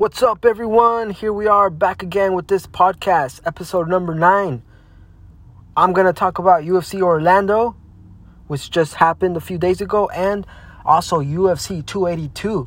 What's 0.00 0.22
up, 0.22 0.46
everyone? 0.46 1.10
Here 1.10 1.30
we 1.30 1.46
are 1.46 1.68
back 1.68 2.02
again 2.02 2.32
with 2.32 2.48
this 2.48 2.66
podcast, 2.66 3.42
episode 3.44 3.86
number 3.86 4.14
nine. 4.14 4.62
I'm 5.76 5.92
going 5.92 6.06
to 6.06 6.14
talk 6.14 6.38
about 6.38 6.62
UFC 6.62 7.02
Orlando, 7.02 7.76
which 8.46 8.70
just 8.70 8.94
happened 8.94 9.36
a 9.36 9.40
few 9.40 9.58
days 9.58 9.82
ago, 9.82 10.08
and 10.08 10.46
also 10.86 11.20
UFC 11.20 11.84
282 11.84 12.66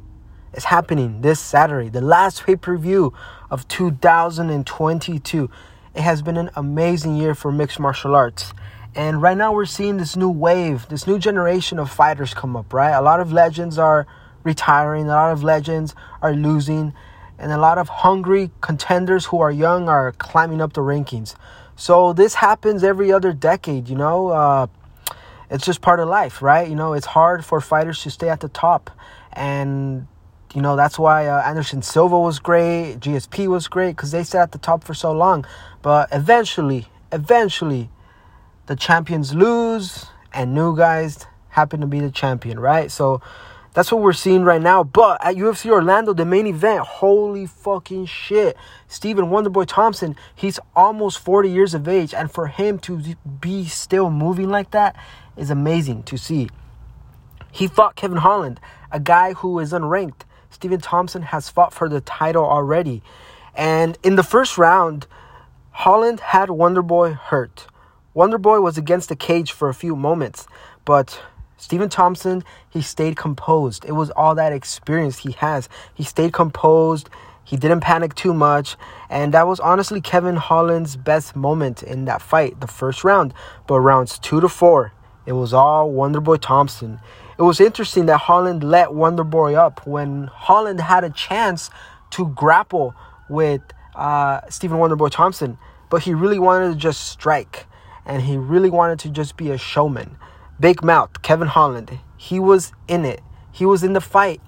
is 0.53 0.65
happening 0.65 1.21
this 1.21 1.39
Saturday, 1.39 1.89
the 1.89 2.01
last 2.01 2.43
pay 2.43 2.55
per 2.55 2.77
view 2.77 3.11
of 3.49 3.67
2022. 3.67 5.49
It 5.95 6.01
has 6.01 6.21
been 6.21 6.37
an 6.37 6.51
amazing 6.55 7.15
year 7.15 7.33
for 7.33 7.51
mixed 7.51 7.79
martial 7.79 8.13
arts. 8.13 8.53
And 8.93 9.23
right 9.23 9.35
now, 9.35 9.53
we're 9.53 9.65
seeing 9.65 9.97
this 9.97 10.15
new 10.15 10.29
wave, 10.29 10.87
this 10.87 11.07
new 11.07 11.17
generation 11.17 11.79
of 11.79 11.89
fighters 11.89 12.35
come 12.35 12.55
up, 12.55 12.71
right? 12.71 12.91
A 12.91 13.01
lot 13.01 13.19
of 13.19 13.33
legends 13.33 13.79
are 13.79 14.05
retiring, 14.43 15.05
a 15.05 15.15
lot 15.15 15.31
of 15.31 15.43
legends 15.43 15.95
are 16.21 16.35
losing 16.35 16.93
and 17.43 17.51
a 17.51 17.57
lot 17.57 17.77
of 17.77 17.89
hungry 17.89 18.51
contenders 18.61 19.25
who 19.25 19.41
are 19.41 19.51
young 19.51 19.89
are 19.89 20.13
climbing 20.13 20.61
up 20.61 20.71
the 20.71 20.81
rankings. 20.81 21.35
So 21.75 22.13
this 22.13 22.35
happens 22.35 22.85
every 22.85 23.11
other 23.11 23.33
decade, 23.33 23.89
you 23.89 23.97
know. 23.97 24.29
Uh, 24.29 24.67
it's 25.49 25.65
just 25.65 25.81
part 25.81 25.99
of 25.99 26.07
life, 26.07 26.41
right? 26.41 26.69
You 26.69 26.75
know, 26.75 26.93
it's 26.93 27.05
hard 27.05 27.43
for 27.43 27.59
fighters 27.59 28.01
to 28.03 28.11
stay 28.11 28.29
at 28.29 28.39
the 28.39 28.47
top, 28.47 28.89
and 29.33 30.07
you 30.55 30.61
know 30.61 30.77
that's 30.77 30.97
why 30.97 31.27
uh, 31.27 31.41
Anderson 31.41 31.81
Silva 31.81 32.17
was 32.17 32.39
great, 32.39 32.99
GSP 33.01 33.47
was 33.47 33.67
great 33.67 33.97
because 33.97 34.11
they 34.11 34.23
stayed 34.23 34.39
at 34.39 34.53
the 34.53 34.57
top 34.57 34.85
for 34.85 34.93
so 34.93 35.11
long. 35.11 35.45
But 35.81 36.07
eventually, 36.13 36.87
eventually, 37.11 37.89
the 38.67 38.77
champions 38.77 39.35
lose, 39.35 40.05
and 40.31 40.53
new 40.53 40.77
guys 40.77 41.25
happen 41.49 41.81
to 41.81 41.87
be 41.87 41.99
the 41.99 42.09
champion, 42.09 42.57
right? 42.57 42.89
So 42.89 43.21
that's 43.73 43.91
what 43.91 44.01
we're 44.01 44.13
seeing 44.13 44.43
right 44.43 44.61
now. 44.61 44.83
But 44.83 45.23
at 45.25 45.35
UFC 45.35 45.69
Orlando, 45.69 46.13
the 46.13 46.25
main 46.25 46.47
event, 46.47 46.81
holy 46.81 47.45
fucking 47.45 48.05
shit. 48.05 48.55
Stephen 48.87 49.25
Wonderboy 49.25 49.65
Thompson, 49.67 50.15
he's 50.35 50.59
almost 50.75 51.19
40 51.19 51.49
years 51.49 51.73
of 51.73 51.87
age. 51.87 52.13
And 52.13 52.31
for 52.31 52.47
him 52.47 52.77
to 52.79 53.15
be 53.41 53.65
still 53.65 54.09
moving 54.09 54.49
like 54.49 54.71
that 54.71 54.95
is 55.35 55.49
amazing 55.49 56.03
to 56.03 56.17
see. 56.17 56.49
He 57.51 57.67
fought 57.67 57.95
Kevin 57.95 58.17
Holland, 58.17 58.59
a 58.91 58.99
guy 58.99 59.33
who 59.33 59.59
is 59.59 59.73
unranked. 59.73 60.21
Stephen 60.49 60.79
Thompson 60.79 61.23
has 61.23 61.49
fought 61.49 61.73
for 61.73 61.89
the 61.89 62.01
title 62.01 62.45
already. 62.45 63.01
And 63.55 63.97
in 64.03 64.15
the 64.15 64.23
first 64.23 64.57
round, 64.57 65.07
Holland 65.71 66.19
had 66.19 66.49
Wonderboy 66.49 67.15
hurt. 67.15 67.67
Wonderboy 68.15 68.61
was 68.61 68.77
against 68.77 69.09
the 69.09 69.15
cage 69.15 69.51
for 69.51 69.69
a 69.69 69.73
few 69.73 69.95
moments, 69.95 70.45
but 70.85 71.19
Stephen 71.63 71.87
Thompson, 71.87 72.43
he 72.69 72.81
stayed 72.81 73.15
composed. 73.15 73.85
It 73.85 73.93
was 73.93 74.09
all 74.11 74.35
that 74.35 74.51
experience 74.51 75.19
he 75.19 75.31
has. 75.31 75.69
He 75.93 76.03
stayed 76.03 76.33
composed. 76.33 77.09
He 77.45 77.55
didn't 77.55 77.79
panic 77.79 78.15
too 78.15 78.33
much. 78.33 78.75
And 79.09 79.33
that 79.33 79.47
was 79.47 79.61
honestly 79.61 80.01
Kevin 80.01 80.35
Holland's 80.35 80.97
best 80.97 81.37
moment 81.37 81.81
in 81.81 82.03
that 82.03 82.21
fight, 82.21 82.59
the 82.59 82.67
first 82.67 83.05
round. 83.05 83.33
But 83.65 83.79
rounds 83.79 84.19
two 84.19 84.41
to 84.41 84.49
four, 84.49 84.91
it 85.25 85.31
was 85.31 85.53
all 85.53 85.89
Wonderboy 85.89 86.41
Thompson. 86.41 86.99
It 87.37 87.43
was 87.43 87.61
interesting 87.61 88.07
that 88.07 88.17
Holland 88.17 88.61
let 88.61 88.89
Wonderboy 88.89 89.55
up 89.55 89.87
when 89.87 90.25
Holland 90.33 90.81
had 90.81 91.05
a 91.05 91.11
chance 91.11 91.69
to 92.09 92.27
grapple 92.27 92.93
with 93.29 93.61
uh, 93.95 94.41
Stephen 94.49 94.79
Wonderboy 94.79 95.11
Thompson. 95.11 95.57
But 95.89 96.03
he 96.03 96.13
really 96.13 96.39
wanted 96.39 96.73
to 96.73 96.75
just 96.75 97.07
strike. 97.07 97.67
And 98.05 98.21
he 98.21 98.35
really 98.35 98.69
wanted 98.69 98.99
to 98.99 99.09
just 99.09 99.37
be 99.37 99.49
a 99.49 99.57
showman. 99.57 100.17
Big 100.63 100.81
Mouth, 100.81 101.21
Kevin 101.23 101.49
Holland, 101.49 101.99
he 102.15 102.39
was 102.39 102.71
in 102.87 103.03
it. 103.03 103.19
He 103.51 103.65
was 103.65 103.83
in 103.83 103.91
the 103.91 103.99
fight, 103.99 104.39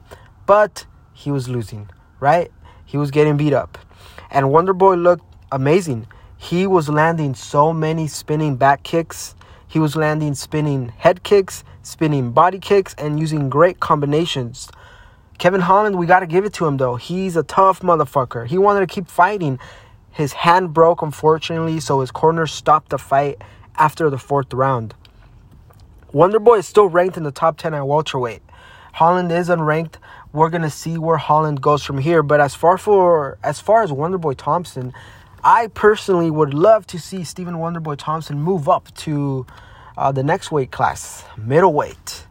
but 0.45 0.85
he 1.11 1.29
was 1.29 1.49
losing, 1.49 1.89
right? 2.21 2.49
He 2.85 2.95
was 2.95 3.11
getting 3.11 3.35
beat 3.35 3.51
up. 3.51 3.77
And 4.31 4.49
Wonder 4.49 4.71
Boy 4.73 4.95
looked 4.95 5.25
amazing. 5.51 6.07
He 6.37 6.67
was 6.67 6.87
landing 6.87 7.35
so 7.35 7.73
many 7.73 8.07
spinning 8.07 8.55
back 8.55 8.83
kicks. 8.83 9.35
He 9.67 9.77
was 9.77 9.97
landing 9.97 10.35
spinning 10.35 10.87
head 10.87 11.21
kicks, 11.23 11.65
spinning 11.81 12.31
body 12.31 12.59
kicks, 12.59 12.95
and 12.97 13.19
using 13.19 13.49
great 13.49 13.81
combinations. 13.81 14.69
Kevin 15.37 15.59
Holland, 15.59 15.97
we 15.97 16.05
got 16.05 16.21
to 16.21 16.27
give 16.27 16.45
it 16.45 16.53
to 16.53 16.65
him 16.65 16.77
though. 16.77 16.95
He's 16.95 17.35
a 17.35 17.43
tough 17.43 17.81
motherfucker. 17.81 18.47
He 18.47 18.57
wanted 18.57 18.87
to 18.87 18.87
keep 18.87 19.09
fighting. 19.09 19.59
His 20.11 20.31
hand 20.31 20.73
broke, 20.73 21.01
unfortunately, 21.01 21.81
so 21.81 21.99
his 21.99 22.11
corner 22.11 22.47
stopped 22.47 22.91
the 22.91 22.97
fight 22.97 23.41
after 23.75 24.09
the 24.09 24.17
fourth 24.17 24.53
round. 24.53 24.93
Wonderboy 26.15 26.59
is 26.59 26.65
still 26.65 26.87
ranked 26.87 27.17
in 27.17 27.23
the 27.23 27.31
top 27.31 27.57
10 27.57 27.73
at 27.73 27.85
welterweight. 27.85 28.41
Holland 28.93 29.29
is 29.33 29.49
unranked. 29.49 29.95
We're 30.31 30.49
gonna 30.49 30.69
see 30.69 30.97
where 30.97 31.17
Holland 31.17 31.61
goes 31.61 31.83
from 31.83 31.97
here. 31.97 32.23
But 32.23 32.39
as 32.39 32.55
far 32.55 32.77
for 32.77 33.37
as 33.43 33.59
far 33.59 33.83
as 33.83 33.91
Wonderboy 33.91 34.37
Thompson, 34.37 34.93
I 35.43 35.67
personally 35.67 36.31
would 36.31 36.53
love 36.53 36.87
to 36.87 36.99
see 36.99 37.25
Stephen 37.25 37.55
Wonderboy 37.55 37.97
Thompson 37.97 38.39
move 38.39 38.69
up 38.69 38.95
to 38.99 39.45
uh, 39.97 40.13
the 40.13 40.23
next 40.23 40.53
weight 40.53 40.71
class, 40.71 41.25
middleweight. 41.35 42.24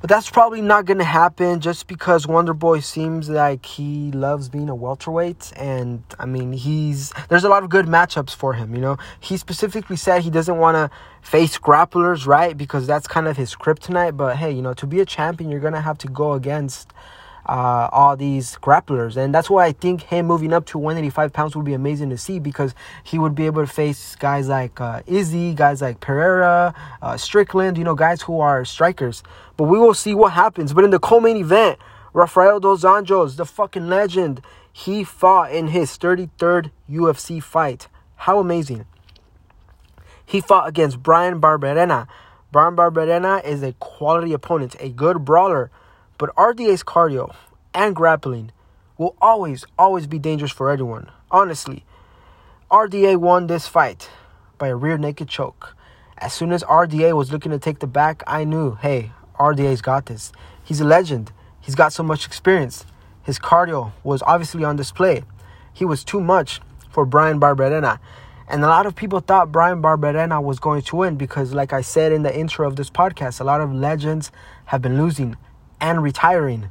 But 0.00 0.08
that's 0.08 0.30
probably 0.30 0.60
not 0.60 0.84
going 0.84 0.98
to 0.98 1.04
happen 1.04 1.60
just 1.60 1.88
because 1.88 2.24
Wonder 2.24 2.54
Boy 2.54 2.78
seems 2.78 3.28
like 3.28 3.66
he 3.66 4.12
loves 4.12 4.48
being 4.48 4.68
a 4.68 4.74
welterweight. 4.74 5.52
And 5.56 6.04
I 6.20 6.26
mean, 6.26 6.52
he's 6.52 7.12
there's 7.28 7.42
a 7.42 7.48
lot 7.48 7.64
of 7.64 7.70
good 7.70 7.86
matchups 7.86 8.34
for 8.34 8.54
him, 8.54 8.74
you 8.76 8.80
know. 8.80 8.96
He 9.18 9.36
specifically 9.36 9.96
said 9.96 10.22
he 10.22 10.30
doesn't 10.30 10.56
want 10.56 10.76
to 10.76 10.90
face 11.20 11.58
grapplers, 11.58 12.26
right? 12.26 12.56
Because 12.56 12.86
that's 12.86 13.08
kind 13.08 13.26
of 13.26 13.36
his 13.36 13.56
kryptonite. 13.56 14.16
But 14.16 14.36
hey, 14.36 14.52
you 14.52 14.62
know, 14.62 14.72
to 14.74 14.86
be 14.86 15.00
a 15.00 15.04
champion, 15.04 15.50
you're 15.50 15.60
going 15.60 15.74
to 15.74 15.80
have 15.80 15.98
to 15.98 16.08
go 16.08 16.34
against 16.34 16.92
uh, 17.48 17.88
all 17.90 18.16
these 18.16 18.56
grapplers. 18.56 19.16
And 19.16 19.34
that's 19.34 19.48
why 19.48 19.64
I 19.64 19.72
think 19.72 20.02
him 20.02 20.26
moving 20.26 20.52
up 20.52 20.66
to 20.66 20.78
185 20.78 21.32
pounds 21.32 21.56
would 21.56 21.64
be 21.64 21.72
amazing 21.72 22.10
to 22.10 22.18
see 22.18 22.38
because 22.38 22.74
he 23.02 23.18
would 23.18 23.34
be 23.34 23.46
able 23.46 23.62
to 23.62 23.72
face 23.72 24.16
guys 24.16 24.48
like 24.48 24.80
uh, 24.80 25.00
Izzy, 25.06 25.54
guys 25.54 25.80
like 25.80 26.00
Pereira, 26.00 26.74
uh, 27.00 27.16
Strickland, 27.16 27.78
you 27.78 27.84
know, 27.84 27.94
guys 27.94 28.22
who 28.22 28.40
are 28.40 28.64
strikers. 28.64 29.22
But 29.56 29.64
we 29.64 29.78
will 29.78 29.94
see 29.94 30.14
what 30.14 30.32
happens. 30.32 30.74
But 30.74 30.84
in 30.84 30.90
the 30.90 30.98
co 30.98 31.20
main 31.20 31.38
event, 31.38 31.78
Rafael 32.12 32.60
Dos 32.60 32.84
Anjos, 32.84 33.36
the 33.36 33.46
fucking 33.46 33.88
legend, 33.88 34.42
he 34.72 35.02
fought 35.02 35.50
in 35.50 35.68
his 35.68 35.96
33rd 35.98 36.70
UFC 36.90 37.42
fight. 37.42 37.88
How 38.16 38.38
amazing. 38.38 38.84
He 40.24 40.42
fought 40.42 40.68
against 40.68 41.02
Brian 41.02 41.40
Barberena. 41.40 42.06
Brian 42.52 42.76
Barberena 42.76 43.42
is 43.44 43.62
a 43.62 43.72
quality 43.74 44.32
opponent, 44.34 44.76
a 44.80 44.90
good 44.90 45.24
brawler 45.24 45.70
but 46.18 46.34
RDA's 46.34 46.82
cardio 46.82 47.34
and 47.72 47.94
grappling 47.94 48.50
will 48.98 49.14
always, 49.22 49.64
always 49.78 50.08
be 50.08 50.18
dangerous 50.18 50.50
for 50.50 50.70
anyone. 50.70 51.10
Honestly, 51.30 51.84
RDA 52.70 53.16
won 53.16 53.46
this 53.46 53.68
fight 53.68 54.10
by 54.58 54.68
a 54.68 54.76
rear 54.76 54.98
naked 54.98 55.28
choke. 55.28 55.76
As 56.18 56.32
soon 56.32 56.50
as 56.50 56.64
RDA 56.64 57.16
was 57.16 57.30
looking 57.30 57.52
to 57.52 57.58
take 57.60 57.78
the 57.78 57.86
back, 57.86 58.24
I 58.26 58.42
knew, 58.42 58.74
hey, 58.74 59.12
RDA's 59.38 59.80
got 59.80 60.06
this. 60.06 60.32
He's 60.64 60.80
a 60.80 60.84
legend. 60.84 61.32
He's 61.60 61.76
got 61.76 61.92
so 61.92 62.02
much 62.02 62.26
experience. 62.26 62.84
His 63.22 63.38
cardio 63.38 63.92
was 64.02 64.20
obviously 64.22 64.64
on 64.64 64.74
display. 64.74 65.22
He 65.72 65.84
was 65.84 66.02
too 66.02 66.20
much 66.20 66.60
for 66.90 67.06
Brian 67.06 67.38
Barberena. 67.38 68.00
And 68.48 68.64
a 68.64 68.66
lot 68.66 68.86
of 68.86 68.96
people 68.96 69.20
thought 69.20 69.52
Brian 69.52 69.80
Barberena 69.80 70.42
was 70.42 70.58
going 70.58 70.82
to 70.82 70.96
win 70.96 71.16
because, 71.16 71.52
like 71.52 71.72
I 71.72 71.82
said 71.82 72.10
in 72.10 72.22
the 72.22 72.36
intro 72.36 72.66
of 72.66 72.74
this 72.74 72.90
podcast, 72.90 73.40
a 73.40 73.44
lot 73.44 73.60
of 73.60 73.72
legends 73.72 74.32
have 74.64 74.82
been 74.82 74.96
losing 74.96 75.36
and 75.80 76.02
retiring. 76.02 76.70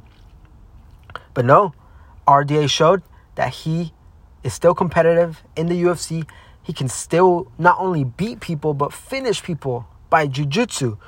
But 1.34 1.44
no, 1.44 1.72
RDA 2.26 2.68
showed 2.68 3.02
that 3.36 3.52
he 3.54 3.92
is 4.42 4.54
still 4.54 4.74
competitive 4.74 5.42
in 5.56 5.68
the 5.68 5.82
UFC. 5.82 6.28
He 6.62 6.72
can 6.72 6.88
still 6.88 7.50
not 7.58 7.78
only 7.78 8.04
beat 8.04 8.40
people, 8.40 8.74
but 8.74 8.92
finish 8.92 9.42
people 9.42 9.86
by 10.10 10.26
jujitsu. 10.26 10.98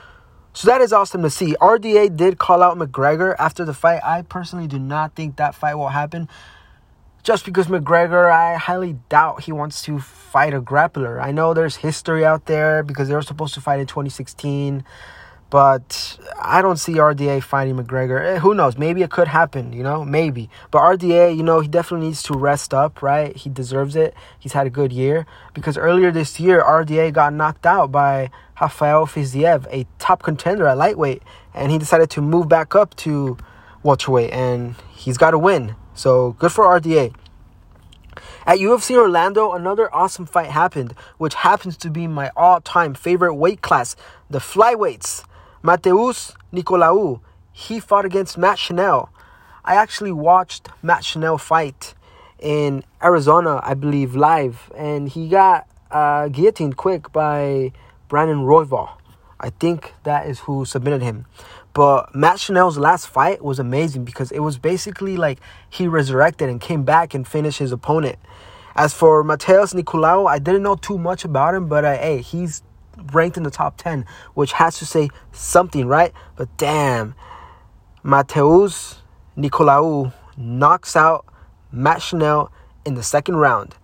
So 0.52 0.68
that 0.68 0.80
is 0.80 0.92
awesome 0.92 1.22
to 1.22 1.30
see. 1.30 1.54
RDA 1.60 2.16
did 2.16 2.38
call 2.38 2.62
out 2.62 2.76
McGregor 2.76 3.36
after 3.38 3.64
the 3.64 3.74
fight. 3.74 4.00
I 4.04 4.22
personally 4.22 4.66
do 4.66 4.78
not 4.78 5.14
think 5.14 5.36
that 5.36 5.54
fight 5.54 5.74
will 5.74 5.90
happen. 5.90 6.28
Just 7.22 7.44
because 7.44 7.66
McGregor, 7.66 8.30
I 8.30 8.56
highly 8.56 8.94
doubt 9.08 9.42
he 9.42 9.52
wants 9.52 9.82
to 9.82 9.98
fight 9.98 10.54
a 10.54 10.60
grappler. 10.60 11.22
I 11.22 11.32
know 11.32 11.54
there's 11.54 11.76
history 11.76 12.24
out 12.24 12.46
there 12.46 12.82
because 12.82 13.08
they 13.08 13.14
were 13.14 13.22
supposed 13.22 13.54
to 13.54 13.60
fight 13.60 13.78
in 13.78 13.86
2016. 13.86 14.84
But 15.50 16.18
I 16.40 16.62
don't 16.62 16.76
see 16.76 16.94
RDA 16.94 17.42
fighting 17.42 17.76
McGregor. 17.76 18.24
Eh, 18.24 18.38
who 18.38 18.54
knows? 18.54 18.78
Maybe 18.78 19.02
it 19.02 19.10
could 19.10 19.26
happen, 19.26 19.72
you 19.72 19.82
know? 19.82 20.04
Maybe. 20.04 20.48
But 20.70 20.80
RDA, 20.80 21.36
you 21.36 21.42
know, 21.42 21.58
he 21.58 21.66
definitely 21.66 22.06
needs 22.06 22.22
to 22.24 22.34
rest 22.34 22.72
up, 22.72 23.02
right? 23.02 23.36
He 23.36 23.50
deserves 23.50 23.96
it. 23.96 24.14
He's 24.38 24.52
had 24.52 24.68
a 24.68 24.70
good 24.70 24.92
year. 24.92 25.26
Because 25.52 25.76
earlier 25.76 26.12
this 26.12 26.38
year, 26.38 26.62
RDA 26.62 27.12
got 27.12 27.34
knocked 27.34 27.66
out 27.66 27.90
by 27.90 28.30
Rafael 28.60 29.06
Fiziev, 29.06 29.66
a 29.72 29.86
top 29.98 30.22
contender 30.22 30.68
at 30.68 30.78
lightweight. 30.78 31.22
And 31.52 31.72
he 31.72 31.78
decided 31.78 32.10
to 32.10 32.20
move 32.20 32.48
back 32.48 32.76
up 32.76 32.94
to 32.96 33.36
welterweight. 33.82 34.32
And 34.32 34.76
he's 34.92 35.18
got 35.18 35.32
to 35.32 35.38
win. 35.38 35.74
So 35.94 36.36
good 36.38 36.52
for 36.52 36.64
RDA. 36.64 37.12
At 38.46 38.58
UFC 38.58 38.96
Orlando, 38.96 39.52
another 39.52 39.92
awesome 39.94 40.26
fight 40.26 40.50
happened, 40.50 40.94
which 41.18 41.34
happens 41.34 41.76
to 41.78 41.90
be 41.90 42.06
my 42.06 42.30
all 42.36 42.60
time 42.60 42.94
favorite 42.94 43.34
weight 43.34 43.62
class, 43.62 43.96
the 44.28 44.38
flyweights. 44.38 45.24
Mateus 45.62 46.32
Nicolau, 46.52 47.20
he 47.52 47.80
fought 47.80 48.06
against 48.06 48.38
Matt 48.38 48.58
Schnell. 48.58 49.10
I 49.62 49.74
actually 49.74 50.12
watched 50.12 50.68
Matt 50.82 51.04
Schnell 51.04 51.36
fight 51.36 51.94
in 52.38 52.82
Arizona, 53.02 53.60
I 53.62 53.74
believe, 53.74 54.16
live, 54.16 54.72
and 54.74 55.08
he 55.08 55.28
got 55.28 55.68
uh, 55.90 56.28
guillotined 56.28 56.78
quick 56.78 57.12
by 57.12 57.72
Brandon 58.08 58.38
Royval. 58.38 58.88
I 59.38 59.50
think 59.50 59.92
that 60.04 60.26
is 60.26 60.40
who 60.40 60.64
submitted 60.64 61.02
him. 61.02 61.26
But 61.74 62.14
Matt 62.14 62.40
Schnell's 62.40 62.78
last 62.78 63.06
fight 63.06 63.44
was 63.44 63.58
amazing 63.58 64.04
because 64.04 64.32
it 64.32 64.40
was 64.40 64.56
basically 64.56 65.18
like 65.18 65.40
he 65.68 65.86
resurrected 65.86 66.48
and 66.48 66.58
came 66.58 66.84
back 66.84 67.12
and 67.12 67.28
finished 67.28 67.58
his 67.58 67.70
opponent. 67.70 68.18
As 68.74 68.94
for 68.94 69.22
Mateus 69.22 69.74
Nicolau, 69.74 70.26
I 70.26 70.38
didn't 70.38 70.62
know 70.62 70.76
too 70.76 70.96
much 70.96 71.24
about 71.24 71.54
him, 71.54 71.68
but 71.68 71.84
uh, 71.84 71.98
hey, 71.98 72.22
he's 72.22 72.62
ranked 73.12 73.36
in 73.36 73.42
the 73.42 73.50
top 73.50 73.76
10, 73.76 74.06
which 74.34 74.52
has 74.52 74.78
to 74.78 74.86
say 74.86 75.10
something, 75.32 75.86
right? 75.86 76.12
But 76.36 76.56
damn, 76.56 77.14
Mateus 78.02 79.02
Nicolau 79.36 80.12
knocks 80.36 80.96
out 80.96 81.26
Matt 81.72 82.02
Schnell 82.02 82.50
in 82.84 82.94
the 82.94 83.02
second 83.02 83.36
round. 83.36 83.74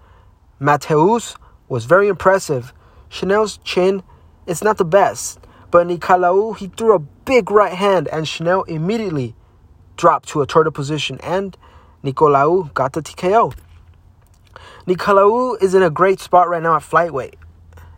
Mateus 0.58 1.36
was 1.68 1.84
very 1.84 2.08
impressive. 2.08 2.72
Schnell's 3.08 3.58
chin 3.58 4.02
is 4.46 4.62
not 4.62 4.78
the 4.78 4.84
best, 4.84 5.40
but 5.70 5.86
Nicolau, 5.86 6.56
he 6.56 6.69
threw 6.69 6.94
a 6.94 6.98
big 6.98 7.50
right 7.50 7.74
hand 7.74 8.08
and 8.08 8.26
Chanel 8.26 8.62
immediately 8.62 9.34
dropped 9.96 10.28
to 10.28 10.42
a 10.42 10.46
turtle 10.46 10.72
position 10.72 11.19
and 11.22 11.56
Nicolau 12.04 12.72
got 12.72 12.92
the 12.92 13.02
TKO. 13.02 13.54
Nicolau 14.86 15.60
is 15.60 15.74
in 15.74 15.82
a 15.82 15.90
great 15.90 16.20
spot 16.20 16.48
right 16.48 16.62
now 16.62 16.76
at 16.76 16.82
flyweight. 16.82 17.34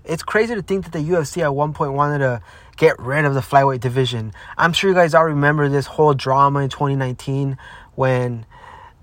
It's 0.08 0.22
crazy 0.22 0.54
to 0.54 0.62
think 0.62 0.84
that 0.84 0.92
the 0.92 1.00
UFC 1.00 1.42
at 1.42 1.54
one 1.54 1.74
point 1.74 1.92
wanted 1.92 2.20
to 2.20 2.40
get 2.78 2.98
rid 2.98 3.26
of 3.26 3.34
the 3.34 3.40
flyweight 3.40 3.80
division. 3.80 4.32
I'm 4.56 4.72
sure 4.72 4.88
you 4.88 4.96
guys 4.96 5.12
all 5.12 5.26
remember 5.26 5.68
this 5.68 5.84
whole 5.84 6.14
drama 6.14 6.60
in 6.60 6.70
2019 6.70 7.58
when 7.94 8.46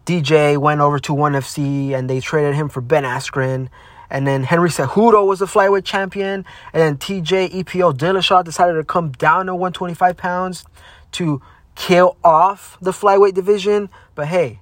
DJ 0.08 0.58
went 0.58 0.82
over 0.82 0.98
to 1.00 1.14
ONE 1.14 1.34
FC 1.34 1.92
and 1.92 2.10
they 2.10 2.20
traded 2.20 2.56
him 2.56 2.70
for 2.70 2.82
Ben 2.82 3.04
Askren. 3.04 3.70
And 4.10 4.26
then 4.26 4.44
Henry 4.44 4.70
Cejudo 4.70 5.28
was 5.28 5.40
the 5.40 5.46
flyweight 5.46 5.86
champion. 5.86 6.44
And 6.74 6.82
then 6.82 6.98
TJ 6.98 7.52
EPO 7.52 7.94
Dillashaw 7.94 8.44
decided 8.44 8.74
to 8.74 8.84
come 8.84 9.12
down 9.12 9.46
to 9.46 9.54
125 9.54 10.18
pounds 10.18 10.66
to 11.14 11.40
kill 11.76 12.18
off 12.24 12.80
the 12.82 12.92
flyweight 12.92 13.36
division. 13.36 13.90
But 14.16 14.28
hey, 14.28 14.60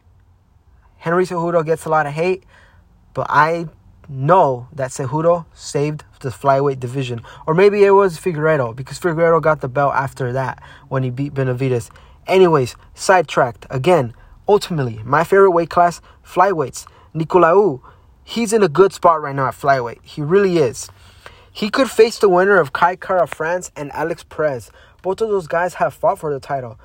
Henry 0.98 1.26
Cejudo 1.26 1.66
gets 1.66 1.86
a 1.86 1.90
lot 1.90 2.06
of 2.06 2.14
hate. 2.14 2.44
But 3.14 3.28
I 3.30 3.68
know 4.10 4.68
that 4.74 4.92
Cejudo 4.92 5.46
saved 5.54 6.04
the 6.24 6.30
flyweight 6.30 6.80
division. 6.80 7.22
Or 7.46 7.54
maybe 7.54 7.84
it 7.84 7.92
was 7.92 8.18
Figueiredo 8.18 8.76
because 8.76 9.00
Figueiredo 9.00 9.42
got 9.42 9.62
the 9.62 9.68
belt 9.68 9.94
after 9.94 10.34
that 10.34 10.62
when 10.90 11.04
he 11.04 11.12
beat 11.12 11.34
Benavides. 11.36 11.92
Anyways, 12.26 12.76
sidetracked. 12.96 13.68
Again, 13.70 14.14
ultimately, 14.48 15.02
my 15.04 15.24
favorite 15.24 15.52
weight 15.52 15.70
class, 15.70 16.02
flyweights. 16.26 16.88
Nicolau, 17.14 17.82
he's 18.24 18.54
in 18.54 18.64
a 18.64 18.70
good 18.70 18.94
spot 18.94 19.22
right 19.22 19.36
now 19.36 19.48
at 19.50 19.54
flyweight. 19.54 20.00
He 20.04 20.22
really 20.22 20.58
is. 20.58 20.90
He 21.52 21.70
could 21.70 21.92
face 21.92 22.18
the 22.18 22.30
winner 22.30 22.58
of 22.58 22.74
Kai 22.74 22.96
Kara 22.96 23.28
France 23.28 23.72
and 23.76 23.92
Alex 23.92 24.24
Perez. 24.24 24.72
Both 25.04 25.22
of 25.22 25.30
those 25.30 25.46
guys 25.46 25.76
have 25.76 25.94
fought 25.94 26.18
for 26.18 26.34
the 26.34 26.40
title. 26.40 26.80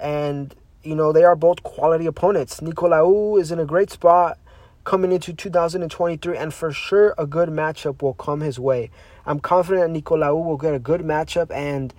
And, 0.00 0.54
you 0.82 0.94
know, 0.94 1.12
they 1.12 1.24
are 1.24 1.36
both 1.36 1.62
quality 1.62 2.06
opponents. 2.06 2.60
Nicolau 2.60 3.38
is 3.38 3.50
in 3.50 3.58
a 3.58 3.66
great 3.66 3.90
spot 3.90 4.38
coming 4.86 5.10
into 5.10 5.34
2023, 5.34 6.36
and 6.38 6.54
for 6.54 6.72
sure 6.72 7.12
a 7.18 7.26
good 7.26 7.50
matchup 7.50 8.00
will 8.00 8.14
come 8.14 8.40
his 8.40 8.58
way. 8.58 8.88
I'm 9.26 9.40
confident 9.40 9.92
that 9.92 10.02
Nicolau 10.02 10.42
will 10.42 10.56
get 10.56 10.74
a 10.74 10.78
good 10.78 11.00
matchup, 11.00 11.50
and 11.50 11.92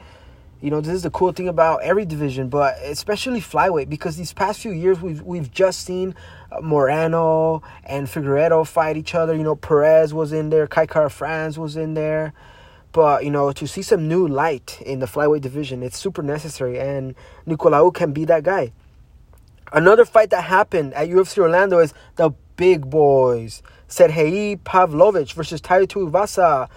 you 0.61 0.71
know 0.71 0.81
this 0.81 0.93
is 0.93 1.03
the 1.03 1.11
cool 1.11 1.33
thing 1.33 1.49
about 1.49 1.83
every 1.83 2.05
division, 2.05 2.47
but 2.47 2.77
especially 2.81 3.41
flyweight 3.41 3.89
because 3.89 4.15
these 4.15 4.33
past 4.33 4.61
few 4.61 4.71
years 4.71 5.01
we've 5.01 5.21
we've 5.21 5.51
just 5.51 5.81
seen 5.81 6.15
uh, 6.51 6.61
Moreno 6.61 7.61
and 7.83 8.07
Figueiredo 8.07 8.65
fight 8.65 8.97
each 8.97 9.13
other. 9.13 9.35
You 9.35 9.43
know 9.43 9.55
Perez 9.55 10.13
was 10.13 10.31
in 10.31 10.49
there, 10.49 10.65
Kai 10.65 10.87
Kara 10.87 11.09
France 11.09 11.57
was 11.57 11.75
in 11.75 11.93
there. 11.93 12.33
But 12.93 13.25
you 13.25 13.29
know, 13.29 13.51
to 13.51 13.67
see 13.67 13.81
some 13.81 14.07
new 14.07 14.25
light 14.25 14.81
in 14.83 14.99
the 14.99 15.05
flyweight 15.07 15.41
division, 15.41 15.83
it's 15.83 15.99
super 15.99 16.23
necessary, 16.23 16.79
and 16.79 17.15
Nicolau 17.45 17.93
can 17.93 18.13
be 18.13 18.23
that 18.25 18.43
guy. 18.43 18.71
Another 19.73 20.05
fight 20.05 20.29
that 20.29 20.45
happened 20.45 20.93
at 20.93 21.09
UFC 21.09 21.39
Orlando 21.39 21.79
is 21.79 21.93
the 22.15 22.31
big 22.57 22.89
boys. 22.89 23.63
Sergey 23.87 24.57
Pavlovich 24.57 25.33
versus 25.33 25.61
Tai 25.61 25.85
Tuivasa. 25.85 26.67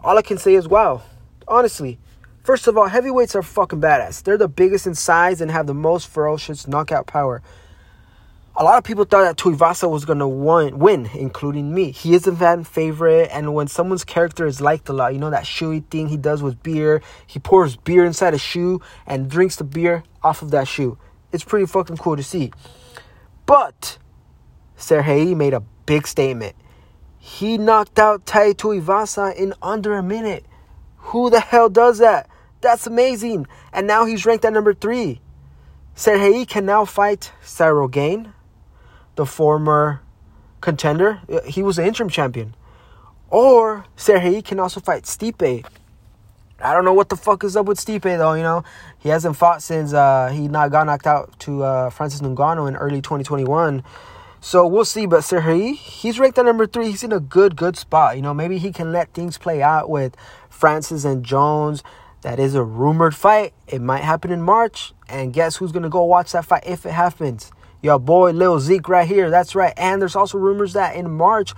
All 0.00 0.18
I 0.18 0.22
can 0.22 0.36
say 0.36 0.54
is 0.54 0.68
wow. 0.68 1.02
Honestly, 1.48 1.98
first 2.44 2.66
of 2.66 2.76
all, 2.76 2.88
heavyweights 2.88 3.34
are 3.34 3.42
fucking 3.42 3.80
badass. 3.80 4.22
They're 4.22 4.36
the 4.36 4.48
biggest 4.48 4.86
in 4.86 4.94
size 4.94 5.40
and 5.40 5.50
have 5.50 5.66
the 5.66 5.74
most 5.74 6.08
ferocious 6.08 6.68
knockout 6.68 7.06
power. 7.06 7.40
A 8.54 8.64
lot 8.64 8.76
of 8.76 8.84
people 8.84 9.06
thought 9.06 9.22
that 9.22 9.38
Tuivasa 9.38 9.90
was 9.90 10.04
gonna 10.04 10.28
win, 10.28 11.08
including 11.14 11.72
me. 11.72 11.90
He 11.90 12.14
is 12.14 12.26
a 12.26 12.36
fan 12.36 12.64
favorite, 12.64 13.30
and 13.32 13.54
when 13.54 13.66
someone's 13.66 14.04
character 14.04 14.46
is 14.46 14.60
liked 14.60 14.90
a 14.90 14.92
lot, 14.92 15.14
you 15.14 15.18
know 15.18 15.30
that 15.30 15.44
shoey 15.44 15.82
thing 15.88 16.08
he 16.08 16.18
does 16.18 16.42
with 16.42 16.62
beer. 16.62 17.00
He 17.26 17.38
pours 17.38 17.76
beer 17.76 18.04
inside 18.04 18.34
a 18.34 18.38
shoe 18.38 18.82
and 19.06 19.30
drinks 19.30 19.56
the 19.56 19.64
beer 19.64 20.04
off 20.22 20.42
of 20.42 20.50
that 20.50 20.68
shoe. 20.68 20.98
It's 21.32 21.44
pretty 21.44 21.64
fucking 21.64 21.96
cool 21.96 22.14
to 22.14 22.22
see. 22.22 22.52
But 23.46 23.96
Sergey 24.82 25.34
made 25.34 25.54
a 25.54 25.60
big 25.86 26.06
statement. 26.06 26.56
He 27.18 27.56
knocked 27.56 27.98
out 27.98 28.26
Tai 28.26 28.52
Tuivasa 28.54 29.34
in 29.34 29.54
under 29.62 29.94
a 29.94 30.02
minute. 30.02 30.44
Who 30.96 31.30
the 31.30 31.40
hell 31.40 31.68
does 31.68 31.98
that? 31.98 32.28
That's 32.60 32.86
amazing. 32.86 33.46
And 33.72 33.86
now 33.86 34.04
he's 34.04 34.26
ranked 34.26 34.44
at 34.44 34.52
number 34.52 34.74
three. 34.74 35.20
Sergey 35.94 36.44
can 36.44 36.66
now 36.66 36.84
fight 36.84 37.32
Ciryl 37.42 37.90
Gane, 37.90 38.32
the 39.14 39.26
former 39.26 40.00
contender. 40.60 41.20
He 41.46 41.62
was 41.62 41.76
the 41.76 41.86
interim 41.86 42.08
champion. 42.08 42.54
Or 43.30 43.86
Sergey 43.96 44.42
can 44.42 44.58
also 44.58 44.80
fight 44.80 45.04
Stipe. 45.04 45.64
I 46.60 46.74
don't 46.74 46.84
know 46.84 46.92
what 46.92 47.08
the 47.08 47.16
fuck 47.16 47.44
is 47.44 47.56
up 47.56 47.66
with 47.66 47.78
Stipe 47.78 48.02
though. 48.02 48.34
You 48.34 48.42
know 48.42 48.64
he 48.98 49.08
hasn't 49.08 49.36
fought 49.36 49.62
since 49.62 49.92
uh, 49.92 50.28
he 50.32 50.48
not 50.48 50.70
got 50.70 50.86
knocked 50.86 51.06
out 51.06 51.38
to 51.40 51.62
uh, 51.62 51.90
Francis 51.90 52.20
Ngannou 52.20 52.68
in 52.68 52.76
early 52.76 53.00
2021. 53.02 53.82
So 54.44 54.66
we'll 54.66 54.84
see. 54.84 55.06
But 55.06 55.22
Sergey, 55.22 55.72
he's 55.72 56.18
ranked 56.18 56.36
at 56.36 56.44
number 56.44 56.66
three. 56.66 56.90
He's 56.90 57.04
in 57.04 57.12
a 57.12 57.20
good, 57.20 57.54
good 57.54 57.76
spot. 57.76 58.16
You 58.16 58.22
know, 58.22 58.34
maybe 58.34 58.58
he 58.58 58.72
can 58.72 58.92
let 58.92 59.14
things 59.14 59.38
play 59.38 59.62
out 59.62 59.88
with 59.88 60.16
Francis 60.50 61.04
and 61.04 61.24
Jones. 61.24 61.84
That 62.22 62.40
is 62.40 62.56
a 62.56 62.64
rumored 62.64 63.14
fight. 63.14 63.54
It 63.68 63.80
might 63.80 64.02
happen 64.02 64.32
in 64.32 64.42
March. 64.42 64.94
And 65.08 65.32
guess 65.32 65.56
who's 65.56 65.70
going 65.70 65.84
to 65.84 65.88
go 65.88 66.02
watch 66.04 66.32
that 66.32 66.44
fight 66.44 66.64
if 66.66 66.84
it 66.84 66.90
happens? 66.90 67.52
Your 67.82 68.00
boy 68.00 68.32
Lil 68.32 68.58
Zeke 68.58 68.88
right 68.88 69.06
here. 69.06 69.30
That's 69.30 69.54
right. 69.54 69.74
And 69.76 70.02
there's 70.02 70.16
also 70.16 70.38
rumors 70.38 70.72
that 70.72 70.96
in 70.96 71.10
March, 71.12 71.54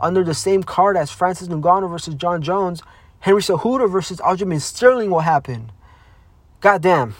under 0.00 0.22
the 0.22 0.34
same 0.34 0.62
card 0.62 0.96
as 0.96 1.10
Francis 1.10 1.48
Ngannou 1.48 1.90
versus 1.90 2.14
Jon 2.14 2.40
Jones, 2.40 2.82
Henry 3.20 3.42
Cejudo 3.42 3.90
versus 3.90 4.18
Aljamain 4.18 4.60
Sterling 4.60 5.10
will 5.10 5.20
happen. 5.20 5.72
Goddamn. 6.60 7.16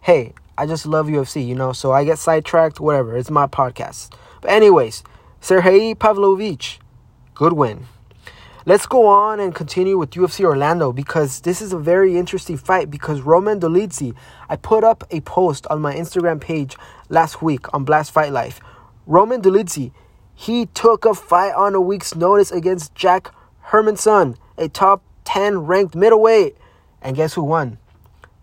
Hey, 0.00 0.32
I 0.58 0.66
just 0.66 0.84
love 0.84 1.06
UFC, 1.06 1.46
you 1.46 1.54
know, 1.54 1.72
so 1.72 1.92
I 1.92 2.04
get 2.04 2.18
sidetracked, 2.18 2.80
whatever. 2.80 3.16
It's 3.16 3.30
my 3.30 3.46
podcast. 3.46 4.10
But 4.42 4.50
anyways, 4.50 5.02
Sergey 5.40 5.94
Pavlovich, 5.94 6.80
good 7.34 7.54
win. 7.54 7.86
Let's 8.66 8.86
go 8.86 9.06
on 9.06 9.40
and 9.40 9.54
continue 9.54 9.98
with 9.98 10.10
UFC 10.10 10.44
Orlando 10.44 10.92
because 10.92 11.40
this 11.40 11.62
is 11.62 11.72
a 11.72 11.78
very 11.78 12.16
interesting 12.16 12.56
fight 12.56 12.90
because 12.90 13.20
Roman 13.20 13.58
Dolidze, 13.58 14.14
I 14.48 14.56
put 14.56 14.84
up 14.84 15.04
a 15.10 15.20
post 15.22 15.66
on 15.68 15.80
my 15.80 15.94
Instagram 15.94 16.40
page 16.40 16.76
last 17.08 17.40
week 17.40 17.72
on 17.72 17.84
Blast 17.84 18.12
Fight 18.12 18.32
Life. 18.32 18.60
Roman 19.06 19.40
Dolidze, 19.40 19.92
he 20.34 20.66
took 20.66 21.04
a 21.04 21.14
fight 21.14 21.54
on 21.54 21.74
a 21.74 21.80
week's 21.80 22.14
notice 22.14 22.52
against 22.52 22.94
Jack 22.94 23.32
Hermansson, 23.68 24.36
a 24.58 24.68
top 24.68 25.02
10 25.24 25.66
ranked 25.66 25.94
middleweight. 25.94 26.56
And 27.00 27.16
guess 27.16 27.34
who 27.34 27.42
won? 27.42 27.78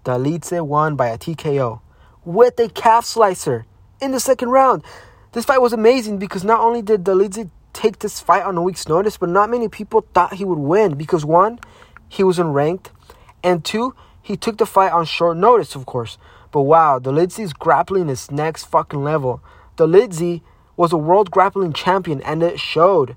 Dolidze 0.05 0.65
won 0.65 0.95
by 0.95 1.07
a 1.09 1.17
TKO 1.17 1.81
with 2.25 2.59
a 2.59 2.69
calf 2.69 3.05
slicer 3.05 3.65
in 4.01 4.11
the 4.11 4.19
second 4.19 4.49
round. 4.49 4.83
This 5.31 5.45
fight 5.45 5.61
was 5.61 5.73
amazing 5.73 6.17
because 6.17 6.43
not 6.43 6.59
only 6.59 6.81
did 6.81 7.03
Dolidze 7.03 7.49
take 7.73 7.99
this 7.99 8.19
fight 8.19 8.43
on 8.43 8.57
a 8.57 8.61
week's 8.61 8.87
notice, 8.87 9.17
but 9.17 9.29
not 9.29 9.49
many 9.49 9.69
people 9.69 10.05
thought 10.13 10.33
he 10.33 10.45
would 10.45 10.57
win 10.57 10.95
because 10.95 11.23
one, 11.23 11.59
he 12.07 12.23
was 12.23 12.39
unranked, 12.39 12.87
and 13.43 13.63
two, 13.63 13.93
he 14.21 14.35
took 14.35 14.57
the 14.57 14.65
fight 14.65 14.91
on 14.91 15.05
short 15.05 15.37
notice, 15.37 15.75
of 15.75 15.85
course. 15.85 16.17
But 16.51 16.63
wow, 16.63 16.97
Dolidze's 16.99 17.53
grappling 17.53 18.09
is 18.09 18.31
next 18.31 18.65
fucking 18.65 19.03
level. 19.03 19.41
Dolidze 19.77 20.41
was 20.75 20.91
a 20.91 20.97
world 20.97 21.29
grappling 21.29 21.73
champion, 21.73 22.21
and 22.21 22.41
it 22.41 22.59
showed. 22.59 23.15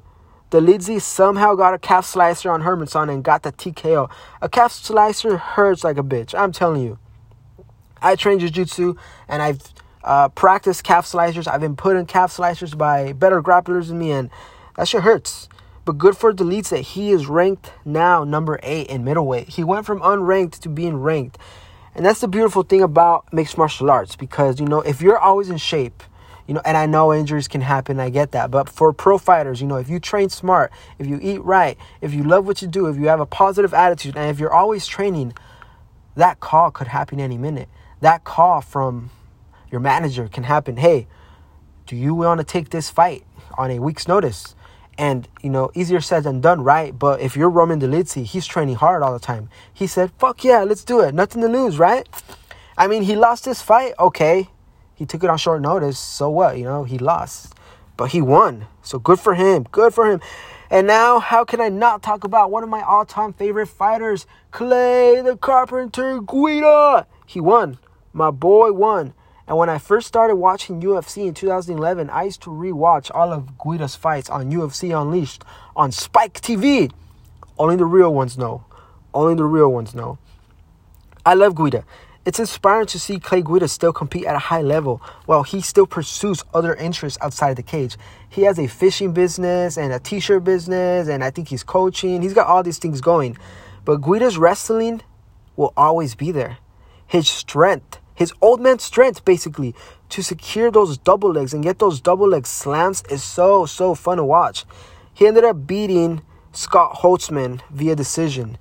Dolidze 0.51 1.01
somehow 1.01 1.55
got 1.55 1.73
a 1.73 1.79
calf 1.79 2.05
slicer 2.05 2.51
on 2.51 2.61
Hermansson 2.61 3.11
and 3.11 3.25
got 3.25 3.43
the 3.43 3.53
TKO. 3.53 4.11
A 4.43 4.49
calf 4.51 4.73
slicer 4.73 5.39
hurts 5.39 5.83
like 5.83 5.97
a 5.97 6.03
bitch. 6.03 6.39
I'm 6.39 6.53
telling 6.53 6.83
you. 6.83 6.99
I 8.03 8.17
train 8.17 8.39
jiu-jitsu 8.39 8.97
and 9.29 9.43
I've 9.43 9.63
uh, 10.05 10.29
practice 10.31 10.83
calf 10.83 11.07
slicers. 11.07 11.47
I've 11.47 11.61
been 11.61 11.77
put 11.77 11.97
in 11.97 12.07
calf 12.07 12.37
slicers 12.37 12.77
by 12.77 13.13
better 13.13 13.43
grapplers 13.43 13.89
than 13.89 13.99
me, 13.99 14.13
and 14.13 14.31
that 14.77 14.89
shit 14.89 15.03
hurts. 15.03 15.49
But 15.85 15.99
good 15.99 16.17
for 16.17 16.33
Dolidze 16.33 16.69
that 16.69 16.81
he 16.81 17.11
is 17.11 17.27
ranked 17.27 17.73
now 17.85 18.23
number 18.23 18.61
eight 18.63 18.87
in 18.87 19.05
middleweight. 19.05 19.49
He 19.49 19.65
went 19.65 19.85
from 19.85 20.01
unranked 20.01 20.61
to 20.61 20.69
being 20.69 20.97
ranked. 20.97 21.39
And 21.95 22.07
that's 22.07 22.21
the 22.21 22.29
beautiful 22.29 22.63
thing 22.63 22.83
about 22.83 23.31
mixed 23.33 23.59
martial 23.59 23.91
arts 23.91 24.17
because, 24.17 24.61
you 24.61 24.67
know, 24.67 24.81
if 24.81 25.03
you're 25.03 25.19
always 25.19 25.51
in 25.51 25.59
shape, 25.59 26.03
you 26.47 26.55
know, 26.55 26.63
and 26.65 26.77
I 26.77 26.87
know 26.87 27.13
injuries 27.13 27.49
can 27.49 27.61
happen, 27.61 28.01
I 28.01 28.11
get 28.11 28.33
that. 28.33 28.51
But 28.51 28.69
for 28.69 28.93
pro 28.93 29.19
fighters, 29.19 29.61
you 29.61 29.67
know, 29.67 29.77
if 29.77 29.89
you 29.89 29.99
train 29.99 30.29
smart, 30.29 30.73
if 30.99 31.07
you 31.07 31.19
eat 31.21 31.43
right, 31.43 31.77
if 32.01 32.15
you 32.15 32.23
love 32.25 32.47
what 32.47 32.63
you 32.63 32.69
do, 32.69 32.87
if 32.87 32.97
you 32.97 33.09
have 33.09 33.21
a 33.21 33.27
positive 33.27 33.75
attitude, 33.75 34.17
and 34.17 34.31
if 34.31 34.39
you're 34.39 34.53
always 34.53 34.87
training, 34.87 35.35
that 36.15 36.41
call 36.41 36.71
could 36.71 36.89
happen 36.89 37.21
any 37.21 37.39
minute. 37.39 37.69
That 38.01 38.25
call 38.25 38.61
from 38.61 39.11
your 39.73 39.81
manager 39.81 40.29
can 40.29 40.45
happen. 40.45 40.77
Hey, 40.77 41.09
do 41.87 41.97
you 41.97 42.15
want 42.15 42.39
to 42.39 42.45
take 42.45 42.71
this 42.71 42.91
fight 42.91 43.25
on 43.59 43.71
a 43.71 43.81
week's 43.81 44.07
notice? 44.07 44.55
And, 44.99 45.27
you 45.43 45.49
know, 45.49 45.71
easier 45.75 46.03
said 46.03 46.25
than 46.25 46.43
done, 46.43 46.63
right? 46.63 46.97
But 46.97 47.21
if 47.21 47.35
you're 47.35 47.49
Roman 47.49 47.81
Dolidze, 47.81 48.25
he's 48.25 48.47
training 48.47 48.77
hard 48.77 49.03
all 49.03 49.15
the 49.15 49.19
time. 49.19 49.49
He 49.73 49.87
said, 49.87 50.13
fuck 50.19 50.45
yeah, 50.45 50.63
let's 50.63 50.85
do 50.85 51.01
it. 51.01 51.15
Nothing 51.15 51.41
to 51.41 51.49
lose, 51.49 51.79
right? 51.79 52.07
I 52.77 52.87
mean, 52.87 53.03
he 53.03 53.17
lost 53.17 53.47
this 53.47 53.63
fight. 53.63 53.95
Okay. 53.99 54.49
He 54.95 55.07
took 55.07 55.25
it 55.25 55.31
on 55.31 55.39
short 55.39 55.63
notice. 55.63 55.99
So 55.99 56.29
what? 56.29 56.59
You 56.59 56.65
know, 56.65 56.85
he 56.85 56.99
lost. 56.99 57.55
But 57.97 58.13
he 58.13 58.21
won. 58.21 58.67
So 58.83 58.99
good 58.99 59.19
for 59.19 59.35
him. 59.35 59.67
Good 59.73 59.95
for 59.95 60.11
him. 60.11 60.21
And 60.71 60.87
now, 60.87 61.19
how 61.19 61.45
can 61.45 61.61
I 61.61 61.69
not 61.69 62.03
talk 62.03 62.25
about 62.25 62.51
one 62.51 62.63
of 62.63 62.69
my 62.69 62.83
all 62.83 63.05
time 63.05 63.33
favorite 63.33 63.67
fighters, 63.67 64.27
Clay 64.51 65.21
the 65.23 65.37
Carpenter 65.37 66.21
Guida? 66.21 67.07
He 67.27 67.41
won. 67.41 67.79
My 68.13 68.31
boy 68.31 68.73
won. 68.73 69.15
And 69.47 69.59
when 69.59 69.69
I 69.69 69.79
first 69.79 70.07
started 70.07 70.37
watching 70.37 70.81
UFC 70.81 71.27
in 71.27 71.35
2011, 71.35 72.11
I 72.11 72.25
used 72.25 72.43
to 72.43 72.51
rewatch 72.51 73.11
all 73.13 73.33
of 73.33 73.59
Guida's 73.59 73.97
fights 73.97 74.31
on 74.31 74.51
UFC 74.53 74.99
Unleashed 74.99 75.45
on 75.75 75.91
Spike 75.93 76.41
TV. 76.41 76.91
Only 77.59 77.77
the 77.77 77.85
real 77.85 78.15
ones 78.15 78.39
know. 78.39 78.65
Only 79.13 79.35
the 79.35 79.45
real 79.45 79.73
ones 79.73 79.95
know. 79.95 80.19
I 81.27 81.35
love 81.35 81.55
Guida. 81.55 81.85
It's 82.25 82.39
inspiring 82.39 82.87
to 82.87 83.01
see 83.01 83.19
Clay 83.19 83.43
Guida 83.43 83.67
still 83.67 83.93
compete 83.93 84.27
at 84.27 84.37
a 84.37 84.39
high 84.39 84.63
level 84.63 85.03
while 85.27 85.43
he 85.43 85.61
still 85.61 85.87
pursues 85.87 86.45
other 86.55 86.73
interests 86.75 87.19
outside 87.21 87.57
the 87.57 87.65
cage. 87.65 87.97
He 88.29 88.43
has 88.43 88.61
a 88.61 88.69
fishing 88.69 89.13
business 89.13 89.77
and 89.77 89.93
a 89.93 89.99
t 89.99 90.21
shirt 90.21 90.45
business, 90.45 91.09
and 91.09 91.25
I 91.25 91.31
think 91.31 91.49
he's 91.49 91.65
coaching. 91.65 92.23
He's 92.23 92.33
got 92.33 92.47
all 92.47 92.63
these 92.63 92.79
things 92.79 93.01
going. 93.01 93.37
But 93.85 93.97
Guida's 93.97 94.39
wrestling 94.39 95.03
will 95.57 95.73
always 95.77 96.15
be 96.15 96.31
there. 96.31 96.59
His 97.09 97.29
strength, 97.29 97.99
his 98.15 98.33
old 98.41 98.61
man 98.61 98.79
strength, 98.79 99.25
basically, 99.25 99.75
to 100.11 100.23
secure 100.23 100.71
those 100.71 100.99
double 100.99 101.33
legs 101.33 101.55
and 101.55 101.63
get 101.63 101.79
those 101.79 102.01
double 102.01 102.29
leg 102.29 102.47
slams 102.47 103.03
is 103.11 103.23
so, 103.23 103.67
so 103.67 103.95
fun 103.95 104.19
to 104.19 104.25
watch. 104.25 104.65
He 105.15 105.27
ended 105.27 105.45
up 105.45 105.67
beating 105.67 106.23
Scott 106.53 106.97
Holtzman 106.97 107.61
via 107.71 107.97
decision. 107.97 108.59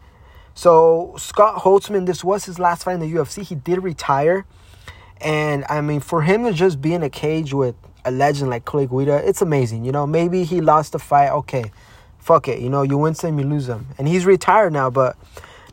So 0.53 1.15
Scott 1.17 1.63
Holtzman, 1.63 2.05
this 2.05 2.24
was 2.24 2.46
his 2.46 2.60
last 2.60 2.84
fight 2.84 2.93
in 2.93 3.00
the 3.00 3.12
UFC. 3.12 3.43
He 3.43 3.55
did 3.55 3.84
retire. 3.84 4.46
And 5.20 5.65
I 5.70 5.81
mean, 5.81 6.00
for 6.00 6.22
him 6.22 6.46
to 6.46 6.53
just 6.53 6.81
be 6.81 6.93
in 6.93 7.03
a 7.03 7.10
cage 7.10 7.53
with 7.53 7.75
a 8.03 8.12
legend 8.12 8.50
like 8.50 8.65
Clay 8.65 8.88
Guida, 8.88 9.27
it's 9.27 9.41
amazing. 9.41 9.86
You 9.86 9.91
know, 9.91 10.08
maybe 10.08 10.43
he 10.43 10.62
lost 10.62 10.93
the 10.93 11.00
fight. 11.00 11.31
Okay, 11.31 11.72
fuck 12.17 12.48
it. 12.48 12.60
You 12.60 12.70
know, 12.70 12.81
you 12.81 12.98
win 12.98 13.13
some, 13.13 13.38
you 13.38 13.46
lose 13.46 13.67
them. 13.67 13.88
And 13.98 14.08
he's 14.08 14.25
retired 14.25 14.74
now, 14.74 14.89
but 14.89 15.17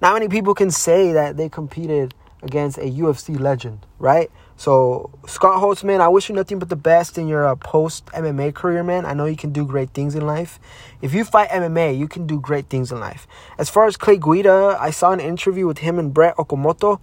not 0.01 0.13
many 0.15 0.29
people 0.29 0.55
can 0.55 0.71
say 0.71 1.13
that 1.13 1.37
they 1.37 1.49
competed 1.49 2.15
against 2.43 2.79
a 2.79 2.83
UFC 2.83 3.39
legend, 3.39 3.87
right? 3.99 4.31
So, 4.57 5.11
Scott 5.27 5.63
Holtzman, 5.63 6.01
I 6.01 6.09
wish 6.09 6.29
you 6.29 6.35
nothing 6.35 6.59
but 6.59 6.69
the 6.69 6.77
best 6.77 7.17
in 7.17 7.29
your 7.29 7.47
uh, 7.47 7.55
post 7.57 8.07
MMA 8.07 8.55
career, 8.55 8.83
man. 8.83 9.07
I 9.07 9.15
know 9.15 9.27
you 9.27 9.37
can 9.37 9.53
do 9.53 9.65
great 9.65 9.91
things 9.91 10.15
in 10.15 10.27
life. 10.27 10.59
If 11.01 11.15
you 11.15 11.25
fight 11.25 11.49
MMA, 11.51 11.97
you 11.97 12.09
can 12.09 12.27
do 12.27 12.41
great 12.41 12.69
things 12.69 12.91
in 12.91 12.99
life. 12.99 13.27
As 13.57 13.71
far 13.71 13.87
as 13.87 13.97
Clay 13.97 14.19
Guida, 14.19 14.77
I 14.81 14.91
saw 14.91 15.13
an 15.13 15.21
interview 15.21 15.67
with 15.67 15.79
him 15.79 15.99
and 15.99 16.13
Brett 16.13 16.37
Okamoto. 16.37 17.01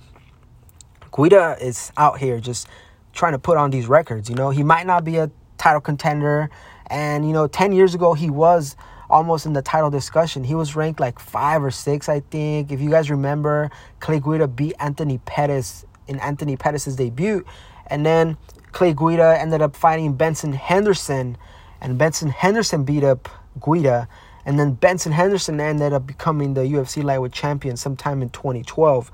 Guida 1.15 1.57
is 1.61 1.91
out 1.95 2.19
here 2.19 2.39
just 2.39 2.67
trying 3.13 3.31
to 3.31 3.39
put 3.39 3.57
on 3.57 3.71
these 3.71 3.87
records. 3.87 4.29
You 4.29 4.35
know, 4.35 4.49
he 4.49 4.63
might 4.63 4.85
not 4.85 5.05
be 5.05 5.17
a 5.17 5.31
title 5.57 5.81
contender. 5.81 6.49
And, 6.87 7.25
you 7.25 7.33
know, 7.33 7.47
10 7.47 7.71
years 7.71 7.95
ago, 7.95 8.13
he 8.13 8.29
was 8.29 8.75
almost 9.09 9.45
in 9.45 9.53
the 9.53 9.61
title 9.61 9.89
discussion. 9.89 10.43
He 10.43 10.55
was 10.55 10.75
ranked 10.75 10.99
like 10.99 11.19
five 11.19 11.63
or 11.63 11.71
six, 11.71 12.09
I 12.09 12.19
think. 12.19 12.71
If 12.71 12.81
you 12.81 12.89
guys 12.89 13.09
remember, 13.09 13.69
Clay 13.99 14.19
Guida 14.19 14.47
beat 14.47 14.75
Anthony 14.79 15.19
Pettis 15.25 15.85
in 16.07 16.19
Anthony 16.19 16.55
Pettis' 16.55 16.95
debut. 16.95 17.45
And 17.87 18.05
then 18.05 18.37
Clay 18.71 18.93
Guida 18.93 19.37
ended 19.39 19.61
up 19.61 19.75
fighting 19.75 20.13
Benson 20.13 20.53
Henderson. 20.53 21.37
And 21.81 21.97
Benson 21.97 22.29
Henderson 22.29 22.83
beat 22.83 23.03
up 23.03 23.29
Guida. 23.63 24.07
And 24.45 24.59
then 24.59 24.73
Benson 24.73 25.11
Henderson 25.11 25.59
ended 25.59 25.93
up 25.93 26.05
becoming 26.05 26.53
the 26.53 26.61
UFC 26.61 27.03
lightweight 27.03 27.31
champion 27.31 27.77
sometime 27.77 28.21
in 28.21 28.29
2012. 28.29 29.11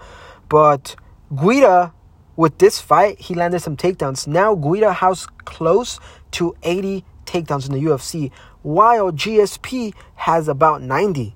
But 0.49 0.95
Guida, 1.33 1.93
with 2.35 2.57
this 2.57 2.81
fight, 2.81 3.19
he 3.19 3.35
landed 3.35 3.61
some 3.61 3.77
takedowns. 3.77 4.27
Now 4.27 4.55
Guida 4.55 4.91
has 4.91 5.25
close 5.45 5.99
to 6.31 6.55
80 6.63 7.05
takedowns 7.25 7.67
in 7.67 7.73
the 7.73 7.89
UFC, 7.89 8.31
while 8.63 9.11
GSP 9.11 9.93
has 10.15 10.47
about 10.47 10.81
90. 10.81 11.35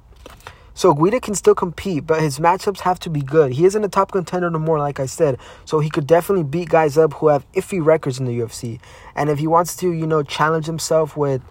So 0.78 0.94
Guida 0.94 1.22
can 1.22 1.36
still 1.36 1.56
compete, 1.56 2.06
but 2.06 2.22
his 2.22 2.38
matchups 2.38 2.82
have 2.82 3.00
to 3.00 3.10
be 3.10 3.22
good. 3.22 3.54
He 3.54 3.64
isn't 3.64 3.82
a 3.82 3.88
top 3.88 4.12
contender 4.12 4.50
no 4.50 4.60
more, 4.60 4.78
like 4.78 5.00
I 5.00 5.06
said. 5.06 5.40
So 5.64 5.80
he 5.80 5.90
could 5.90 6.06
definitely 6.06 6.44
beat 6.44 6.68
guys 6.68 6.98
up 6.98 7.14
who 7.14 7.30
have 7.30 7.50
iffy 7.54 7.84
records 7.84 8.20
in 8.20 8.26
the 8.26 8.38
UFC. 8.38 8.82
And 9.16 9.30
if 9.30 9.40
he 9.40 9.48
wants 9.48 9.78
to, 9.78 9.90
you 9.90 10.06
know, 10.06 10.22
challenge 10.22 10.66
himself 10.66 11.16
with, 11.16 11.42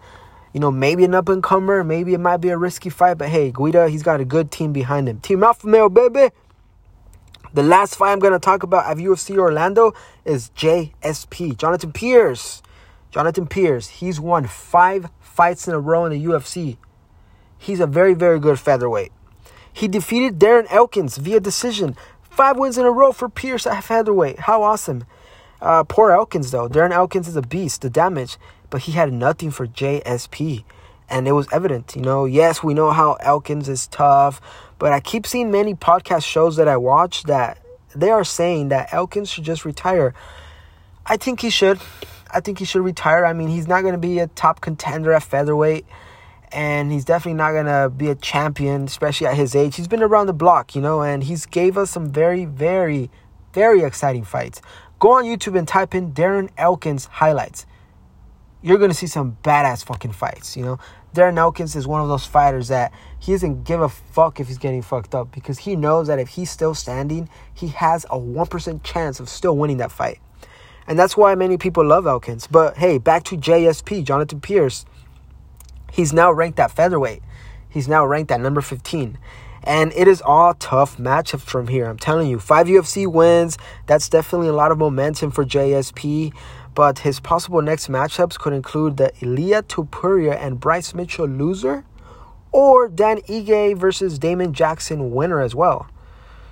you 0.52 0.61
know, 0.61 0.71
maybe 0.71 1.04
an 1.04 1.14
up 1.14 1.31
and 1.31 1.43
comer, 1.43 1.83
maybe 1.83 2.12
it 2.12 2.21
might 2.21 2.37
be 2.37 2.50
a 2.50 2.59
risky 2.59 2.90
fight. 2.90 3.16
But 3.16 3.31
hey, 3.31 3.50
Guida, 3.50 3.88
he's 3.88 4.02
got 4.02 4.21
a 4.21 4.26
good 4.26 4.50
team 4.50 4.75
behind 4.75 5.09
him. 5.09 5.21
Team 5.21 5.43
Alpha 5.43 5.66
Male, 5.66 5.88
baby. 5.88 6.28
The 7.54 7.62
last 7.62 7.97
fight 7.97 8.12
I'm 8.12 8.19
gonna 8.19 8.38
talk 8.38 8.62
about 8.62 8.85
at 8.85 8.99
UFC 8.99 9.38
Orlando 9.38 9.95
is 10.26 10.50
JSP, 10.50 11.57
Jonathan 11.57 11.93
Pearce. 11.93 12.62
Jonathan 13.11 13.47
Pearce, 13.47 13.88
he's 13.88 14.21
won 14.21 14.47
five 14.47 15.09
fights 15.35 15.67
in 15.67 15.75
a 15.75 15.81
row 15.81 16.05
in 16.05 16.12
the 16.12 16.25
UFC. 16.25 16.76
He's 17.59 17.81
a 17.81 17.87
very, 17.87 18.14
very 18.14 18.38
good 18.38 18.61
featherweight. 18.61 19.11
He 19.73 19.88
defeated 19.88 20.38
Darren 20.38 20.71
Elkins 20.71 21.17
via 21.17 21.41
decision. 21.41 21.97
Five 22.23 22.57
wins 22.57 22.79
in 22.79 22.87
a 22.87 22.93
row 22.93 23.11
for 23.11 23.29
Pearce 23.29 23.67
at 23.67 23.83
featherweight. 23.83 24.41
How 24.41 24.62
awesome. 24.62 25.05
Uh, 25.61 25.83
poor 25.83 26.12
Elkins, 26.12 26.53
though. 26.53 26.69
Darren 26.69 26.93
Elkins 26.93 27.26
is 27.26 27.35
a 27.35 27.43
beast, 27.43 27.83
the 27.83 27.91
damage, 27.91 28.38
but 28.71 28.83
he 28.83 28.93
had 28.93 29.12
nothing 29.12 29.50
for 29.50 29.67
JSP. 29.67 30.64
And 31.09 31.26
it 31.26 31.33
was 31.33 31.49
evident, 31.53 31.97
you 31.97 32.03
know. 32.03 32.26
Yes, 32.26 32.62
we 32.62 32.73
know 32.73 32.93
how 32.93 33.14
Elkins 33.14 33.69
is 33.69 33.88
tough, 33.88 34.41
but 34.79 34.93
I 34.93 35.00
keep 35.00 35.26
seeing 35.26 35.50
many 35.50 35.75
podcast 35.75 36.25
shows 36.25 36.57
that 36.57 36.69
I 36.69 36.76
watch 36.76 37.25
that 37.25 37.59
they 37.95 38.11
are 38.11 38.25
saying 38.25 38.69
that 38.69 38.93
Elkins 38.93 39.31
should 39.31 39.45
just 39.45 39.64
retire. 39.64 40.14
I 41.06 41.18
think 41.18 41.40
he 41.40 41.50
should. 41.50 41.80
I 42.30 42.40
think 42.40 42.58
he 42.58 42.64
should 42.64 42.82
retire. 42.82 43.26
I 43.26 43.34
mean, 43.34 43.49
he's 43.49 43.68
not 43.68 43.82
going 43.82 43.92
to 43.92 43.99
be 43.99 44.18
a 44.20 44.26
top 44.26 44.62
contender 44.62 45.12
at 45.12 45.23
featherweight, 45.23 45.84
and 46.50 46.90
he's 46.90 47.04
definitely 47.04 47.37
not 47.37 47.52
going 47.52 47.66
to 47.66 47.90
be 47.94 48.08
a 48.08 48.14
champion, 48.14 48.84
especially 48.84 49.26
at 49.26 49.37
his 49.37 49.54
age. 49.54 49.76
He's 49.76 49.87
been 49.87 50.02
around 50.02 50.26
the 50.26 50.32
block, 50.32 50.75
you 50.75 50.80
know, 50.80 51.02
and 51.02 51.25
he's 51.25 51.44
gave 51.44 51.76
us 51.76 51.90
some 51.90 52.11
very, 52.11 52.46
very, 52.46 53.11
very 53.52 53.82
exciting 53.82 54.25
fights. 54.25 54.62
Go 54.99 55.12
on 55.12 55.25
YouTube 55.25 55.58
and 55.58 55.68
type 55.68 55.94
in 55.94 56.12
Darren 56.12 56.49
Elkins 56.56 57.04
highlights. 57.04 57.66
You're 58.62 58.78
going 58.78 58.90
to 58.90 58.96
see 58.96 59.06
some 59.06 59.37
badass 59.44 59.84
fucking 59.84 60.12
fights, 60.12 60.56
you 60.56 60.64
know. 60.64 60.78
Darren 61.14 61.37
Elkins 61.37 61.76
is 61.76 61.87
one 61.87 62.00
of 62.00 62.08
those 62.08 62.25
fighters 62.25 62.68
that 62.68 62.92
he 63.20 63.32
doesn't 63.32 63.64
give 63.64 63.82
a 63.82 63.90
fuck 63.90 64.40
if 64.40 64.49
he's 64.49 64.58
getting 64.58 64.80
fucked 64.80 65.14
up 65.14 65.30
because 65.32 65.58
he 65.58 65.76
knows 65.76 66.06
that 66.06 66.18
if 66.18 66.28
he's 66.28 66.50
still 66.50 66.75
standing, 66.75 67.28
he 67.52 67.68
has 67.68 68.04
a 68.06 68.18
1% 68.18 68.82
chance 68.82 69.20
of 69.20 69.28
still 69.28 69.56
winning 69.56 69.76
that 69.76 69.92
fight. 69.92 70.18
And 70.87 70.99
that's 70.99 71.17
why 71.17 71.35
many 71.35 71.57
people 71.57 71.85
love 71.85 72.07
Elkins. 72.07 72.47
But 72.47 72.76
hey, 72.76 72.99
back 72.99 73.25
to 73.25 73.37
JSP, 73.37 74.05
Jonathan 74.05 74.41
Pearce. 74.41 74.85
He's 75.93 76.12
now 76.12 76.33
ranked 76.33 76.59
at 76.59 76.71
featherweight. 76.71 77.23
He's 77.69 77.88
now 77.88 78.05
ranked 78.05 78.31
at 78.31 78.41
number 78.41 78.61
15. 78.61 79.19
And 79.62 79.93
it 79.95 80.07
is 80.07 80.21
all 80.21 80.55
tough 80.55 80.99
matchups 80.99 81.43
from 81.43 81.69
here. 81.69 81.87
I'm 81.87 81.99
telling 81.99 82.29
you, 82.29 82.38
five 82.38 82.67
UFC 82.67 83.07
wins. 83.07 83.57
That's 83.87 84.09
definitely 84.09 84.49
a 84.49 84.53
lot 84.53 84.71
of 84.71 84.79
momentum 84.79 85.31
for 85.31 85.45
JSP. 85.45 86.35
But 86.75 86.99
his 86.99 87.21
possible 87.21 87.62
next 87.62 87.88
matchups 87.88 88.38
could 88.38 88.53
include 88.53 88.97
the 88.97 89.12
Ilia 89.23 89.62
Topuria 89.62 90.37
and 90.37 90.61
Bryce 90.61 90.93
Mitchell 90.93 91.26
loser, 91.26 91.85
or 92.53 92.88
Dan 92.88 93.19
Ige 93.23 93.76
versus 93.76 94.19
Damon 94.19 94.53
Jackson 94.53 95.12
winner 95.12 95.41
as 95.41 95.55
well. 95.55 95.87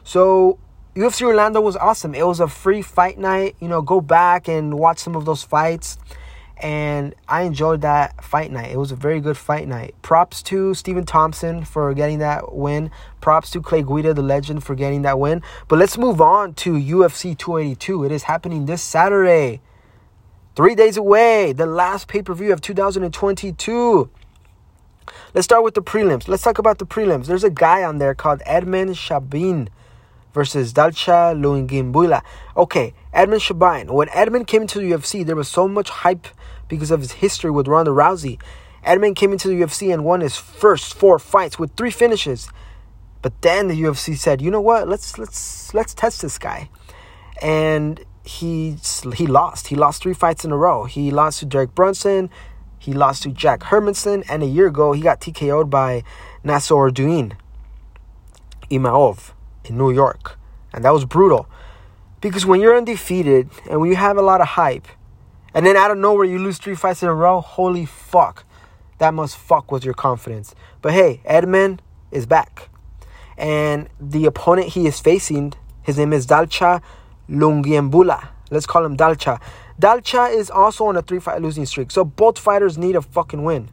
So 0.05 0.59
UFC 0.95 1.23
Orlando 1.23 1.59
was 1.59 1.75
awesome. 1.75 2.15
It 2.15 2.27
was 2.27 2.39
a 2.39 2.47
free 2.47 2.83
fight 2.83 3.17
night. 3.17 3.57
You 3.61 3.69
know, 3.69 3.81
go 3.81 4.03
back 4.03 4.47
and 4.47 4.79
watch 4.79 4.99
some 4.99 5.17
of 5.17 5.25
those 5.25 5.43
fights. 5.43 5.97
And 6.59 7.15
I 7.27 7.43
enjoyed 7.43 7.81
that 7.81 8.23
fight 8.23 8.53
night. 8.53 8.71
It 8.71 8.77
was 8.77 8.93
a 8.93 8.97
very 8.97 9.19
good 9.19 9.39
fight 9.39 9.67
night. 9.67 9.95
Props 10.03 10.43
to 10.45 10.75
Stephen 10.75 11.07
Thompson 11.07 11.65
for 11.65 11.95
getting 11.95 12.19
that 12.19 12.55
win. 12.55 12.91
Props 13.23 13.51
to 13.53 13.63
Clay 13.63 13.83
Guida, 13.83 14.13
the 14.13 14.23
legend, 14.23 14.65
for 14.65 14.75
getting 14.75 15.01
that 15.03 15.19
win. 15.19 15.41
But 15.67 15.79
let's 15.79 15.97
move 15.97 16.21
on 16.21 16.53
to 16.55 16.75
UFC 16.75 17.37
282. 17.39 18.05
It 18.05 18.13
is 18.13 18.25
happening 18.25 18.67
this 18.67 18.83
Saturday. 18.83 19.63
Three 20.55 20.75
days 20.75 20.99
away. 20.99 21.55
The 21.55 21.65
last 21.65 22.07
pay 22.07 22.21
per 22.21 22.35
view 22.35 22.53
of 22.53 22.61
2022. 22.61 24.11
Let's 25.33 25.47
start 25.47 25.65
with 25.65 25.73
the 25.73 25.83
prelims. 25.83 26.29
Let's 26.29 26.43
talk 26.43 26.59
about 26.59 26.79
the 26.79 26.87
prelims. 26.87 27.27
There's 27.27 27.45
a 27.45 27.51
guy 27.51 27.83
on 27.83 27.97
there 27.97 28.15
called 28.15 28.43
Edmen 28.47 28.91
Shahbazyan 28.91 29.69
versus 30.33 30.73
Dalcha 30.73 31.35
Lungiambula. 31.35 32.23
Okay, 32.57 32.95
Edmund 33.13 33.43
Shabain. 33.43 33.91
When 33.91 34.09
Edmund 34.11 34.47
came 34.47 34.63
into 34.63 34.79
the 34.79 34.91
UFC, 34.91 35.25
there 35.25 35.37
was 35.37 35.49
so 35.49 35.69
much 35.69 35.91
hype 35.91 36.27
because 36.69 36.91
of 36.91 37.01
his 37.01 37.13
history 37.13 37.51
with 37.51 37.69
Ronda 37.69 37.91
Rousey. 37.91 38.41
Edmund 38.85 39.17
came 39.17 39.33
into 39.33 39.49
the 39.49 39.61
UFC 39.61 39.93
and 39.93 40.05
won 40.05 40.21
his 40.21 40.37
first 40.37 40.95
four 40.95 41.19
fights 41.19 41.59
with 41.59 41.75
three 41.77 41.91
finishes. 41.91 42.49
But 43.21 43.41
then 43.43 43.69
the 43.69 43.81
UFC 43.81 44.17
said, 44.17 44.43
"You 44.43 44.51
know 44.51 44.61
what? 44.61 44.89
Let's 44.89 45.19
let's 45.19 45.73
let's 45.75 45.95
test 45.95 46.23
this 46.23 46.39
guy." 46.39 46.69
And 47.41 48.05
he 48.25 48.77
he 49.15 49.27
lost. 49.27 49.69
He 49.69 49.77
lost 49.77 50.03
three 50.03 50.15
fights 50.15 50.45
in 50.45 50.51
a 50.51 50.57
row. 50.57 50.85
He 50.85 51.11
lost 51.11 51.39
to 51.41 51.47
Derek 51.47 51.75
Brunson, 51.75 52.31
he 52.83 52.93
lost 52.93 53.23
to 53.23 53.31
Jack 53.31 53.61
Hermansson, 53.61 54.25
and 54.29 54.43
a 54.43 54.47
year 54.47 54.67
ago 54.67 54.91
he 54.93 55.03
got 55.03 55.21
TKO'd 55.21 55.71
by 55.71 56.03
Nassourdine 56.45 57.35
Imavov 58.71 59.33
in 59.65 59.77
New 59.77 59.91
York. 59.91 60.39
And 60.73 60.85
that 60.85 60.93
was 60.93 61.05
brutal. 61.05 61.49
Because 62.21 62.47
when 62.47 62.61
you're 62.61 62.77
undefeated 62.77 63.51
and 63.69 63.81
when 63.81 63.91
you 63.91 63.97
have 63.97 64.17
a 64.17 64.23
lot 64.23 64.41
of 64.41 64.49
hype, 64.49 64.87
and 65.55 65.67
then 65.67 65.77
out 65.77 65.91
of 65.91 65.99
nowhere 65.99 66.25
you 66.25 66.39
lose 66.39 66.59
three 66.59 66.75
fights 66.75 67.03
in 67.03 67.09
a 67.09 67.15
row, 67.15 67.41
holy 67.41 67.85
fuck. 67.85 68.45
That 68.99 69.13
must 69.13 69.37
fuck 69.37 69.73
with 69.73 69.85
your 69.85 69.95
confidence. 69.95 70.55
But 70.81 70.93
hey, 70.93 71.21
Edmund 71.25 71.83
is 72.11 72.25
back. 72.25 72.71
And 73.37 73.89
the 74.01 74.27
opponent 74.27 74.69
he 74.69 74.87
is 74.87 75.01
facing, 75.01 75.55
his 75.83 75.99
name 75.99 76.13
is 76.13 76.27
Dalcha 76.27 76.81
Lungiambula. 77.29 78.29
Let's 78.51 78.67
call 78.67 78.85
him 78.85 78.97
Dalcha. 78.97 79.41
Dalcha 79.81 80.31
is 80.31 80.51
also 80.51 80.87
on 80.87 80.97
a 80.97 81.03
three 81.03 81.19
fight 81.19 81.43
losing 81.43 81.67
streak. 81.67 81.91
So 81.91 82.05
both 82.05 82.39
fighters 82.39 82.79
need 82.79 82.95
a 82.95 83.03
fucking 83.03 83.43
win. 83.43 83.69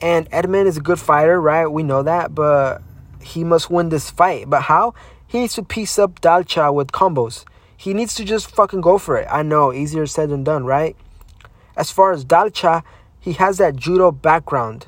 And 0.00 0.28
Edmund 0.32 0.68
is 0.68 0.76
a 0.76 0.80
good 0.80 0.98
fighter, 0.98 1.40
right? 1.40 1.66
We 1.66 1.82
know 1.82 2.02
that. 2.02 2.34
But 2.34 2.82
he 3.22 3.44
must 3.44 3.70
win 3.70 3.88
this 3.88 4.10
fight. 4.10 4.50
But 4.50 4.62
how? 4.62 4.94
He 5.26 5.40
needs 5.40 5.54
to 5.54 5.62
piece 5.62 5.98
up 5.98 6.20
Dalcha 6.20 6.72
with 6.72 6.92
combos. 6.92 7.44
He 7.76 7.94
needs 7.94 8.14
to 8.14 8.24
just 8.24 8.54
fucking 8.54 8.80
go 8.80 8.98
for 8.98 9.16
it. 9.16 9.26
I 9.30 9.42
know, 9.42 9.72
easier 9.72 10.06
said 10.06 10.30
than 10.30 10.44
done, 10.44 10.64
right? 10.64 10.96
As 11.76 11.90
far 11.90 12.12
as 12.12 12.24
Dalcha, 12.24 12.82
he 13.18 13.32
has 13.34 13.58
that 13.58 13.76
judo 13.76 14.12
background. 14.12 14.86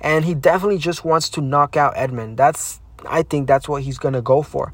And 0.00 0.24
he 0.24 0.34
definitely 0.34 0.78
just 0.78 1.04
wants 1.04 1.28
to 1.30 1.40
knock 1.40 1.76
out 1.76 1.94
Edmund. 1.96 2.36
That's 2.36 2.80
I 3.06 3.22
think 3.22 3.46
that's 3.46 3.68
what 3.68 3.82
he's 3.82 3.98
gonna 3.98 4.22
go 4.22 4.42
for. 4.42 4.72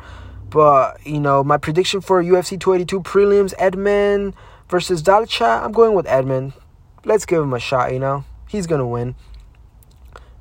But 0.51 1.07
you 1.07 1.21
know, 1.21 1.45
my 1.45 1.57
prediction 1.59 2.01
for 2.01 2.23
UFC 2.23 2.59
282 2.59 3.01
prelims, 3.03 3.55
Edmund 3.59 4.35
versus 4.69 5.03
Dalcha, 5.03 5.63
I'm 5.65 5.73
going 5.73 5.95
with 5.95 6.07
Edmund. 6.07 6.53
Let's 7.05 7.27
give 7.27 7.43
him 7.43 7.53
a 7.53 7.61
shot. 7.61 7.93
You 7.93 7.99
know, 7.99 8.25
he's 8.49 8.67
gonna 8.67 8.87
win. 8.87 9.15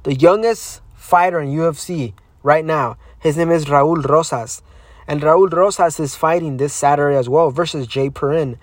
The 0.03 0.15
youngest 0.15 0.81
fighter 0.95 1.39
in 1.39 1.50
UFC 1.50 2.13
right 2.43 2.63
now. 2.63 2.97
His 3.19 3.38
name 3.38 3.50
is 3.50 3.65
Raul 3.65 4.03
Rosas. 4.05 4.62
And 5.07 5.21
Raul 5.21 5.51
Rosas 5.51 6.00
is 6.00 6.15
fighting 6.15 6.57
this 6.57 6.73
Saturday 6.73 7.17
as 7.17 7.27
well 7.27 7.50
versus 7.50 7.88
Jay 7.88 8.09
Perrin. 8.09 8.59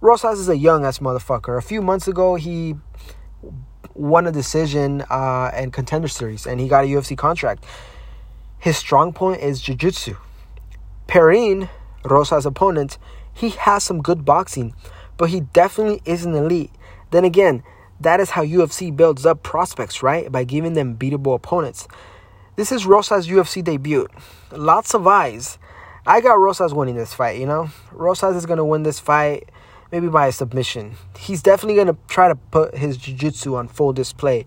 Rosas 0.00 0.40
is 0.40 0.48
a 0.48 0.56
young 0.56 0.84
ass 0.84 0.98
motherfucker. 0.98 1.58
A 1.58 1.62
few 1.62 1.82
months 1.82 2.08
ago, 2.08 2.36
he 2.36 2.76
won 3.94 4.26
a 4.26 4.32
decision 4.32 5.02
uh, 5.10 5.50
and 5.52 5.72
contender 5.72 6.08
series, 6.08 6.46
and 6.46 6.58
he 6.60 6.68
got 6.68 6.84
a 6.84 6.86
UFC 6.86 7.18
contract. 7.18 7.64
His 8.58 8.76
strong 8.76 9.12
point 9.12 9.42
is 9.42 9.60
jiu-jitsu. 9.60 10.16
Perrin, 11.06 11.68
Rosas' 12.04 12.46
opponent, 12.46 12.98
he 13.32 13.50
has 13.50 13.84
some 13.84 14.00
good 14.00 14.24
boxing, 14.24 14.74
but 15.16 15.30
he 15.30 15.40
definitely 15.40 16.00
isn't 16.04 16.34
elite. 16.34 16.70
Then 17.10 17.24
again, 17.24 17.62
that 18.00 18.20
is 18.20 18.30
how 18.30 18.44
UFC 18.44 18.94
builds 18.94 19.26
up 19.26 19.42
prospects, 19.42 20.02
right? 20.02 20.30
By 20.32 20.44
giving 20.44 20.72
them 20.72 20.96
beatable 20.96 21.34
opponents. 21.34 21.86
This 22.60 22.72
is 22.72 22.84
Rosas' 22.84 23.26
UFC 23.26 23.64
debut. 23.64 24.06
Lots 24.52 24.94
of 24.94 25.06
eyes. 25.06 25.56
I 26.04 26.20
got 26.20 26.38
Rosas 26.38 26.74
winning 26.74 26.94
this 26.94 27.14
fight, 27.14 27.40
you 27.40 27.46
know? 27.46 27.70
Rosas 27.90 28.36
is 28.36 28.44
going 28.44 28.58
to 28.58 28.66
win 28.66 28.82
this 28.82 29.00
fight 29.00 29.48
maybe 29.90 30.08
by 30.08 30.26
a 30.26 30.32
submission. 30.32 30.96
He's 31.18 31.40
definitely 31.42 31.76
going 31.76 31.86
to 31.86 31.96
try 32.06 32.28
to 32.28 32.34
put 32.34 32.76
his 32.76 32.98
jiu-jitsu 32.98 33.56
on 33.56 33.68
full 33.68 33.94
display. 33.94 34.44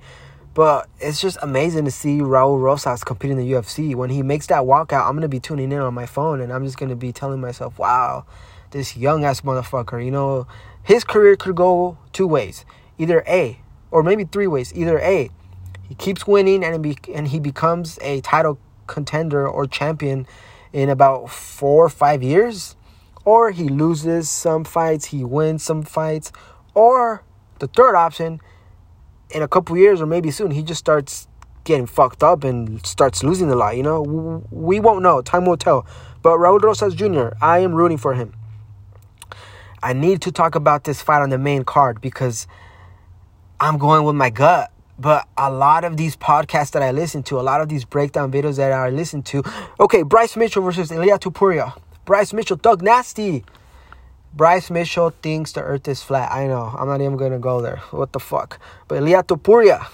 But 0.53 0.87
it's 0.99 1.19
just 1.19 1.39
amazing 1.41 1.85
to 1.85 1.91
see 1.91 2.19
Raul 2.19 2.61
Rosas 2.61 3.03
competing 3.03 3.39
in 3.39 3.47
the 3.47 3.51
UFC. 3.51 3.95
When 3.95 4.11
he 4.11 4.21
makes 4.21 4.45
that 4.45 4.61
walkout, 4.61 5.07
I'm 5.07 5.13
going 5.13 5.21
to 5.23 5.27
be 5.27 5.39
tuning 5.39 5.71
in 5.71 5.79
on 5.79 5.95
my 5.95 6.05
phone 6.05 6.39
and 6.39 6.53
I'm 6.53 6.65
just 6.65 6.77
going 6.77 6.89
to 6.89 6.95
be 6.95 7.11
telling 7.11 7.41
myself, 7.41 7.79
wow, 7.79 8.27
this 8.69 8.95
young 8.95 9.25
ass 9.25 9.41
motherfucker, 9.41 10.05
you 10.05 10.11
know, 10.11 10.45
his 10.83 11.03
career 11.03 11.35
could 11.35 11.55
go 11.55 11.97
two 12.11 12.27
ways. 12.27 12.63
Either 12.99 13.23
A, 13.27 13.59
or 13.89 14.03
maybe 14.03 14.23
three 14.23 14.45
ways. 14.45 14.71
Either 14.75 14.99
A, 14.99 15.31
he 15.87 15.95
keeps 15.95 16.25
winning 16.25 16.63
and, 16.63 16.81
be, 16.81 16.97
and 17.13 17.27
he 17.27 17.39
becomes 17.39 17.99
a 18.01 18.21
title 18.21 18.59
contender 18.87 19.47
or 19.47 19.65
champion 19.65 20.25
in 20.71 20.89
about 20.89 21.29
four 21.29 21.85
or 21.85 21.89
five 21.89 22.23
years, 22.23 22.75
or 23.25 23.51
he 23.51 23.69
loses 23.69 24.29
some 24.29 24.63
fights, 24.63 25.05
he 25.05 25.23
wins 25.23 25.63
some 25.63 25.83
fights, 25.83 26.31
or 26.73 27.23
the 27.59 27.67
third 27.67 27.95
option, 27.95 28.41
in 29.29 29.41
a 29.41 29.47
couple 29.47 29.77
years 29.77 30.01
or 30.01 30.05
maybe 30.05 30.31
soon, 30.31 30.51
he 30.51 30.63
just 30.63 30.79
starts 30.79 31.27
getting 31.63 31.85
fucked 31.85 32.23
up 32.23 32.43
and 32.43 32.85
starts 32.85 33.23
losing 33.23 33.49
a 33.49 33.55
lot. 33.55 33.77
You 33.77 33.83
know, 33.83 34.43
we 34.51 34.79
won't 34.79 35.01
know. 35.01 35.21
Time 35.21 35.45
will 35.45 35.57
tell. 35.57 35.85
But 36.21 36.37
Raul 36.37 36.61
Rosas 36.61 36.93
Jr., 36.93 37.29
I 37.41 37.59
am 37.59 37.73
rooting 37.73 37.97
for 37.97 38.13
him. 38.13 38.33
I 39.81 39.93
need 39.93 40.21
to 40.23 40.31
talk 40.31 40.55
about 40.55 40.83
this 40.83 41.01
fight 41.01 41.21
on 41.21 41.29
the 41.29 41.37
main 41.37 41.63
card 41.63 42.01
because 42.01 42.47
I'm 43.59 43.77
going 43.77 44.03
with 44.03 44.15
my 44.15 44.29
gut. 44.29 44.72
But 44.99 45.27
a 45.37 45.51
lot 45.51 45.83
of 45.83 45.97
these 45.97 46.15
podcasts 46.15 46.71
that 46.71 46.83
I 46.83 46.91
listen 46.91 47.23
to, 47.23 47.39
a 47.39 47.41
lot 47.41 47.61
of 47.61 47.69
these 47.69 47.83
breakdown 47.83 48.31
videos 48.31 48.57
that 48.57 48.71
I 48.71 48.89
listen 48.89 49.23
to, 49.23 49.43
okay, 49.79 50.03
Bryce 50.03 50.37
Mitchell 50.37 50.61
versus 50.61 50.91
Ilia 50.91 51.17
Topuria. 51.17 51.77
Bryce 52.05 52.33
Mitchell, 52.33 52.57
Thug 52.57 52.81
Nasty. 52.81 53.43
Bryce 54.33 54.69
Mitchell 54.69 55.11
thinks 55.21 55.51
the 55.51 55.61
earth 55.61 55.87
is 55.87 56.03
flat. 56.03 56.31
I 56.31 56.47
know. 56.47 56.75
I'm 56.77 56.87
not 56.87 57.01
even 57.01 57.17
going 57.17 57.31
to 57.31 57.39
go 57.39 57.61
there. 57.61 57.77
What 57.91 58.13
the 58.13 58.19
fuck? 58.19 58.59
But 58.87 58.99
Ilia 58.99 59.23
Topuria, 59.23 59.87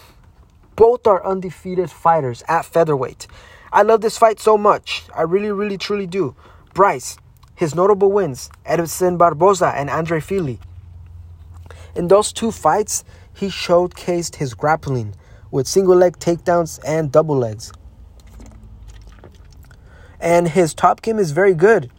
both 0.75 1.05
are 1.07 1.25
undefeated 1.25 1.91
fighters 1.91 2.43
at 2.47 2.65
featherweight. 2.65 3.27
I 3.71 3.83
love 3.83 4.01
this 4.01 4.17
fight 4.17 4.39
so 4.39 4.57
much. 4.57 5.03
I 5.15 5.21
really, 5.21 5.51
really, 5.51 5.77
truly 5.77 6.07
do. 6.07 6.35
Bryce, 6.73 7.17
his 7.55 7.75
notable 7.75 8.11
wins, 8.11 8.49
Edson 8.65 9.17
Barboza 9.17 9.73
and 9.75 9.89
Andre 9.89 10.19
Fili. 10.19 10.59
In 11.95 12.07
those 12.07 12.31
two 12.31 12.51
fights, 12.51 13.03
he 13.39 13.47
showcased 13.47 14.35
his 14.35 14.53
grappling 14.53 15.15
with 15.49 15.65
single 15.65 15.95
leg 15.95 16.19
takedowns 16.19 16.77
and 16.85 17.09
double 17.09 17.37
legs. 17.37 17.71
And 20.19 20.49
his 20.49 20.73
top 20.73 21.01
game 21.01 21.17
is 21.17 21.31
very 21.31 21.53
good. 21.53 21.89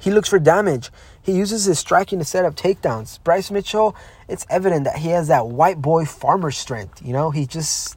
He 0.00 0.12
looks 0.12 0.28
for 0.28 0.38
damage. 0.38 0.90
He 1.20 1.32
uses 1.32 1.64
his 1.64 1.80
striking 1.80 2.20
to 2.20 2.24
set 2.24 2.44
up 2.44 2.54
takedowns. 2.54 3.22
Bryce 3.24 3.50
Mitchell, 3.50 3.96
it's 4.28 4.46
evident 4.48 4.84
that 4.84 4.98
he 4.98 5.08
has 5.08 5.26
that 5.28 5.48
white 5.48 5.82
boy 5.82 6.04
farmer 6.04 6.52
strength. 6.52 7.04
You 7.04 7.12
know, 7.12 7.30
he 7.30 7.44
just, 7.44 7.96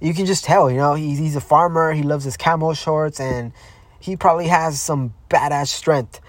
you 0.00 0.14
can 0.14 0.24
just 0.24 0.44
tell, 0.44 0.70
you 0.70 0.78
know, 0.78 0.94
he's, 0.94 1.18
he's 1.18 1.36
a 1.36 1.40
farmer. 1.40 1.92
He 1.92 2.02
loves 2.02 2.24
his 2.24 2.38
camo 2.38 2.72
shorts 2.72 3.20
and 3.20 3.52
he 4.00 4.16
probably 4.16 4.48
has 4.48 4.80
some 4.80 5.12
badass 5.28 5.68
strength. 5.68 6.20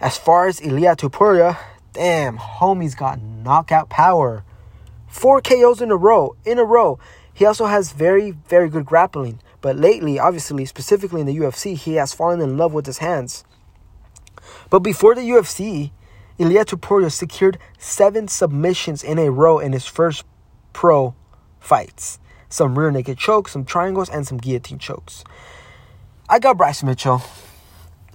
As 0.00 0.18
far 0.18 0.48
as 0.48 0.60
Ilia 0.60 0.96
Topuria, 0.96 1.56
damn, 1.92 2.36
homie's 2.36 2.96
got 2.96 3.22
knockout 3.22 3.88
power. 3.90 4.44
Four 5.10 5.42
KOs 5.42 5.82
in 5.82 5.90
a 5.90 5.96
row, 5.96 6.36
in 6.44 6.58
a 6.58 6.64
row. 6.64 6.98
He 7.34 7.44
also 7.44 7.66
has 7.66 7.92
very, 7.92 8.30
very 8.30 8.68
good 8.68 8.86
grappling. 8.86 9.40
But 9.60 9.76
lately, 9.76 10.18
obviously, 10.18 10.64
specifically 10.64 11.20
in 11.20 11.26
the 11.26 11.36
UFC, 11.36 11.76
he 11.76 11.94
has 11.94 12.14
fallen 12.14 12.40
in 12.40 12.56
love 12.56 12.72
with 12.72 12.86
his 12.86 12.98
hands. 12.98 13.44
But 14.70 14.80
before 14.80 15.14
the 15.14 15.22
UFC, 15.22 15.90
Ilia 16.38 16.64
Topuria 16.64 17.10
secured 17.10 17.58
seven 17.76 18.28
submissions 18.28 19.02
in 19.02 19.18
a 19.18 19.30
row 19.30 19.58
in 19.58 19.72
his 19.72 19.84
first 19.84 20.24
pro 20.72 21.14
fights. 21.58 22.18
Some 22.48 22.78
rear 22.78 22.90
naked 22.90 23.18
chokes, 23.18 23.52
some 23.52 23.64
triangles, 23.64 24.08
and 24.08 24.26
some 24.26 24.38
guillotine 24.38 24.78
chokes. 24.78 25.24
I 26.28 26.38
got 26.38 26.56
Bryce 26.56 26.82
Mitchell. 26.82 27.22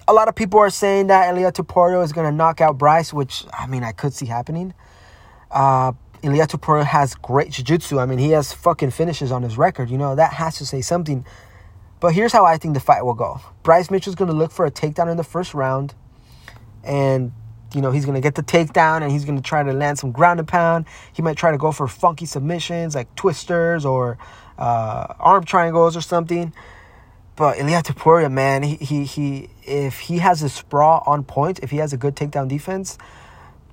A 0.07 0.13
lot 0.13 0.27
of 0.27 0.35
people 0.35 0.59
are 0.59 0.69
saying 0.69 1.07
that 1.07 1.29
Ilia 1.29 1.51
Topuria 1.51 2.03
is 2.03 2.13
going 2.13 2.29
to 2.29 2.35
knock 2.35 2.61
out 2.61 2.77
Bryce, 2.77 3.13
which, 3.13 3.45
I 3.53 3.67
mean, 3.67 3.83
I 3.83 3.91
could 3.91 4.13
see 4.13 4.25
happening. 4.25 4.73
Uh, 5.51 5.93
Topuria 6.33 6.85
has 6.85 7.15
great 7.15 7.51
jiu-jitsu. 7.51 7.99
I 7.99 8.05
mean, 8.05 8.19
he 8.19 8.31
has 8.31 8.53
fucking 8.53 8.91
finishes 8.91 9.31
on 9.31 9.43
his 9.43 9.57
record. 9.57 9.89
You 9.89 9.97
know, 9.97 10.15
that 10.15 10.33
has 10.33 10.57
to 10.57 10.65
say 10.65 10.81
something. 10.81 11.25
But 11.99 12.13
here's 12.13 12.33
how 12.33 12.45
I 12.45 12.57
think 12.57 12.73
the 12.73 12.79
fight 12.79 13.03
will 13.05 13.13
go. 13.13 13.41
Bryce 13.63 13.89
Mitchell's 13.89 14.15
going 14.15 14.29
to 14.29 14.35
look 14.35 14.51
for 14.51 14.65
a 14.65 14.71
takedown 14.71 15.09
in 15.09 15.17
the 15.17 15.23
first 15.23 15.53
round. 15.53 15.93
And, 16.83 17.31
you 17.73 17.81
know, 17.81 17.91
he's 17.91 18.05
going 18.05 18.15
to 18.15 18.21
get 18.21 18.35
the 18.35 18.43
takedown 18.43 19.01
and 19.01 19.11
he's 19.11 19.25
going 19.25 19.37
to 19.37 19.41
try 19.41 19.63
to 19.63 19.73
land 19.73 19.97
some 19.97 20.11
ground 20.11 20.39
and 20.39 20.47
pound. 20.47 20.85
He 21.13 21.21
might 21.21 21.37
try 21.37 21.51
to 21.51 21.57
go 21.57 21.71
for 21.71 21.87
funky 21.87 22.25
submissions 22.25 22.95
like 22.95 23.13
twisters 23.15 23.85
or 23.85 24.17
uh, 24.57 25.13
arm 25.19 25.43
triangles 25.45 25.97
or 25.97 26.01
something. 26.01 26.53
But 27.35 27.57
Topuria, 27.57 28.31
man, 28.31 28.63
he, 28.63 28.75
he, 28.75 29.03
he, 29.03 29.49
if 29.63 29.99
he 29.99 30.19
has 30.19 30.41
a 30.41 30.49
sprawl 30.49 31.03
on 31.05 31.23
point, 31.23 31.59
if 31.59 31.71
he 31.71 31.77
has 31.77 31.91
a 31.91 31.97
good 31.97 32.15
takedown 32.15 32.47
defense, 32.47 32.97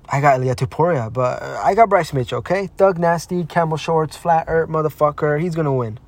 I 0.09 0.21
got 0.21 0.39
Ilia 0.39 0.55
Topuria, 0.55 1.11
but 1.11 1.41
I 1.41 1.73
got 1.75 1.89
Bryce 1.89 2.13
Mitchell, 2.13 2.39
okay? 2.39 2.67
Thug 2.67 2.99
Nasty, 2.99 3.45
camel 3.45 3.77
shorts, 3.77 4.15
flat 4.17 4.45
earth 4.47 4.69
motherfucker. 4.69 5.41
He's 5.41 5.55
going 5.55 5.65
to 5.65 5.71
win. 5.71 5.99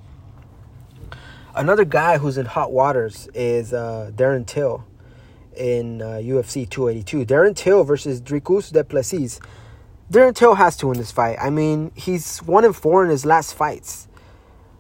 Another 1.56 1.86
guy 1.86 2.18
who's 2.18 2.38
in 2.38 2.46
hot 2.46 2.72
waters 2.72 3.30
is 3.34 3.74
uh, 3.74 4.12
Darren 4.14 4.46
Till. 4.46 4.84
in 5.56 6.02
uh, 6.02 6.20
UFC 6.22 6.70
282. 6.70 7.26
Darren 7.26 7.56
Till 7.56 7.84
versus 7.84 8.22
Dricus 8.22 8.72
du 8.72 8.84
Plessis. 8.84 9.40
Darren 10.12 10.36
Till 10.36 10.56
has 10.56 10.78
to 10.78 10.88
win 10.88 10.98
this 10.98 11.12
fight. 11.12 11.38
I 11.42 11.50
mean, 11.50 11.92
he's 11.96 12.40
one 12.40 12.66
and 12.66 12.76
four 12.76 13.04
in 13.04 13.10
his 13.10 13.26
last 13.26 13.54
fights. 13.54 14.08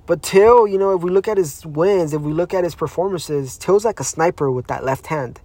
But 0.06 0.22
Till, 0.22 0.68
you 0.68 0.78
know, 0.78 0.94
if 0.96 1.02
we 1.02 1.10
look 1.10 1.28
at 1.28 1.38
his 1.38 1.66
wins, 1.66 2.14
if 2.14 2.22
we 2.22 2.32
look 2.32 2.54
at 2.54 2.64
his 2.64 2.76
performances, 2.76 3.58
Till's 3.58 3.86
like 3.86 4.00
a 4.00 4.04
sniper 4.04 4.52
with 4.52 4.68
that 4.68 4.84
left 4.84 5.08
hand. 5.08 5.42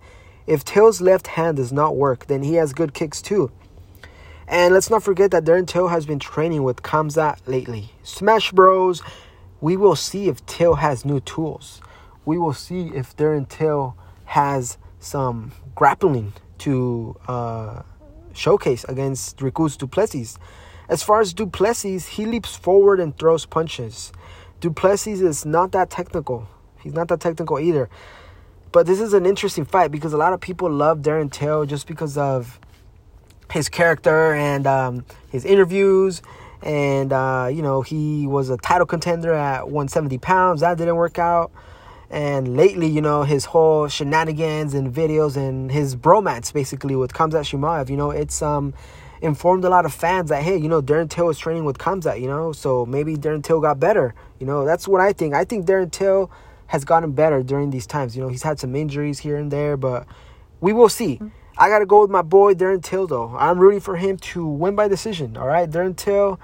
If 0.50 0.64
Till's 0.64 1.00
left 1.00 1.28
hand 1.28 1.58
does 1.58 1.72
not 1.72 1.94
work, 1.94 2.26
then 2.26 2.42
he 2.42 2.54
has 2.54 2.72
good 2.72 2.92
kicks 2.92 3.22
too. 3.22 3.52
And 4.48 4.74
let's 4.74 4.90
not 4.90 5.00
forget 5.00 5.30
that 5.30 5.44
Darren 5.44 5.64
Till 5.64 5.86
has 5.86 6.06
been 6.06 6.18
training 6.18 6.64
with 6.64 6.82
Khamzat 6.82 7.38
lately. 7.46 7.92
Smash 8.02 8.50
Bros. 8.50 9.00
We 9.60 9.76
will 9.76 9.94
see 9.94 10.26
if 10.26 10.44
Till 10.46 10.74
has 10.74 11.04
new 11.04 11.20
tools. 11.20 11.80
We 12.24 12.36
will 12.36 12.52
see 12.52 12.90
if 12.92 13.16
Darren 13.16 13.48
Till 13.48 13.96
has 14.24 14.76
some 14.98 15.52
grappling 15.76 16.32
to 16.58 17.16
uh, 17.28 17.82
showcase 18.32 18.82
against 18.88 19.36
Dricus 19.36 19.78
Duplessis. 19.78 20.36
As 20.88 21.04
far 21.04 21.20
as 21.20 21.32
Duplessis, 21.32 22.08
he 22.08 22.26
leaps 22.26 22.56
forward 22.56 22.98
and 22.98 23.16
throws 23.16 23.46
punches. 23.46 24.10
Duplessis 24.58 25.20
is 25.20 25.46
not 25.46 25.70
that 25.70 25.90
technical. 25.90 26.48
He's 26.80 26.92
not 26.92 27.06
that 27.06 27.20
technical 27.20 27.60
either. 27.60 27.88
But 28.72 28.86
this 28.86 29.00
is 29.00 29.12
an 29.14 29.26
interesting 29.26 29.64
fight 29.64 29.90
because 29.90 30.12
a 30.12 30.16
lot 30.16 30.32
of 30.32 30.40
people 30.40 30.70
love 30.70 31.00
Darren 31.00 31.30
Till 31.30 31.66
just 31.66 31.86
because 31.86 32.16
of 32.16 32.60
his 33.50 33.68
character 33.68 34.32
and 34.34 34.66
um, 34.66 35.04
his 35.28 35.44
interviews. 35.44 36.22
And, 36.62 37.12
uh, 37.12 37.48
you 37.52 37.62
know, 37.62 37.82
he 37.82 38.26
was 38.26 38.50
a 38.50 38.56
title 38.58 38.86
contender 38.86 39.32
at 39.32 39.64
170 39.64 40.18
pounds. 40.18 40.60
That 40.60 40.78
didn't 40.78 40.96
work 40.96 41.18
out. 41.18 41.50
And 42.10 42.56
lately, 42.56 42.88
you 42.88 43.00
know, 43.00 43.22
his 43.22 43.44
whole 43.44 43.88
shenanigans 43.88 44.74
and 44.74 44.92
videos 44.92 45.36
and 45.36 45.70
his 45.70 45.94
bromance 45.94 46.52
basically 46.52 46.96
with 46.96 47.12
Khamzat 47.12 47.48
Chimaev, 47.48 47.88
you 47.88 47.96
know, 47.96 48.10
it's 48.10 48.42
um 48.42 48.74
informed 49.22 49.64
a 49.64 49.68
lot 49.68 49.84
of 49.84 49.94
fans 49.94 50.30
that 50.30 50.42
hey, 50.42 50.56
you 50.56 50.68
know, 50.68 50.82
Darren 50.82 51.08
Till 51.08 51.26
was 51.26 51.38
training 51.38 51.64
with 51.64 51.78
Khamzat, 51.78 52.20
you 52.20 52.26
know, 52.26 52.50
so 52.50 52.84
maybe 52.84 53.14
Darren 53.14 53.44
Till 53.44 53.60
got 53.60 53.78
better. 53.78 54.12
You 54.40 54.46
know, 54.46 54.64
that's 54.64 54.88
what 54.88 55.00
I 55.00 55.12
think. 55.12 55.34
I 55.34 55.44
think 55.44 55.66
Darren 55.66 55.92
Till 55.92 56.32
has 56.70 56.84
gotten 56.84 57.10
better 57.10 57.42
during 57.42 57.70
these 57.70 57.84
times. 57.84 58.14
You 58.14 58.22
know, 58.22 58.28
he's 58.28 58.44
had 58.44 58.60
some 58.60 58.76
injuries 58.76 59.18
here 59.18 59.36
and 59.36 59.50
there, 59.50 59.76
but 59.76 60.06
we 60.60 60.72
will 60.72 60.88
see. 60.88 61.20
I 61.58 61.68
got 61.68 61.80
to 61.80 61.86
go 61.86 62.02
with 62.02 62.10
my 62.10 62.22
boy 62.22 62.54
Darren 62.54 62.80
Till, 62.80 63.08
though. 63.08 63.34
I'm 63.36 63.58
rooting 63.58 63.80
for 63.80 63.96
him 63.96 64.16
to 64.18 64.46
win 64.46 64.76
by 64.76 64.86
decision, 64.86 65.36
all 65.36 65.48
right? 65.48 65.68
Darren 65.68 65.96
Till, 65.96 66.38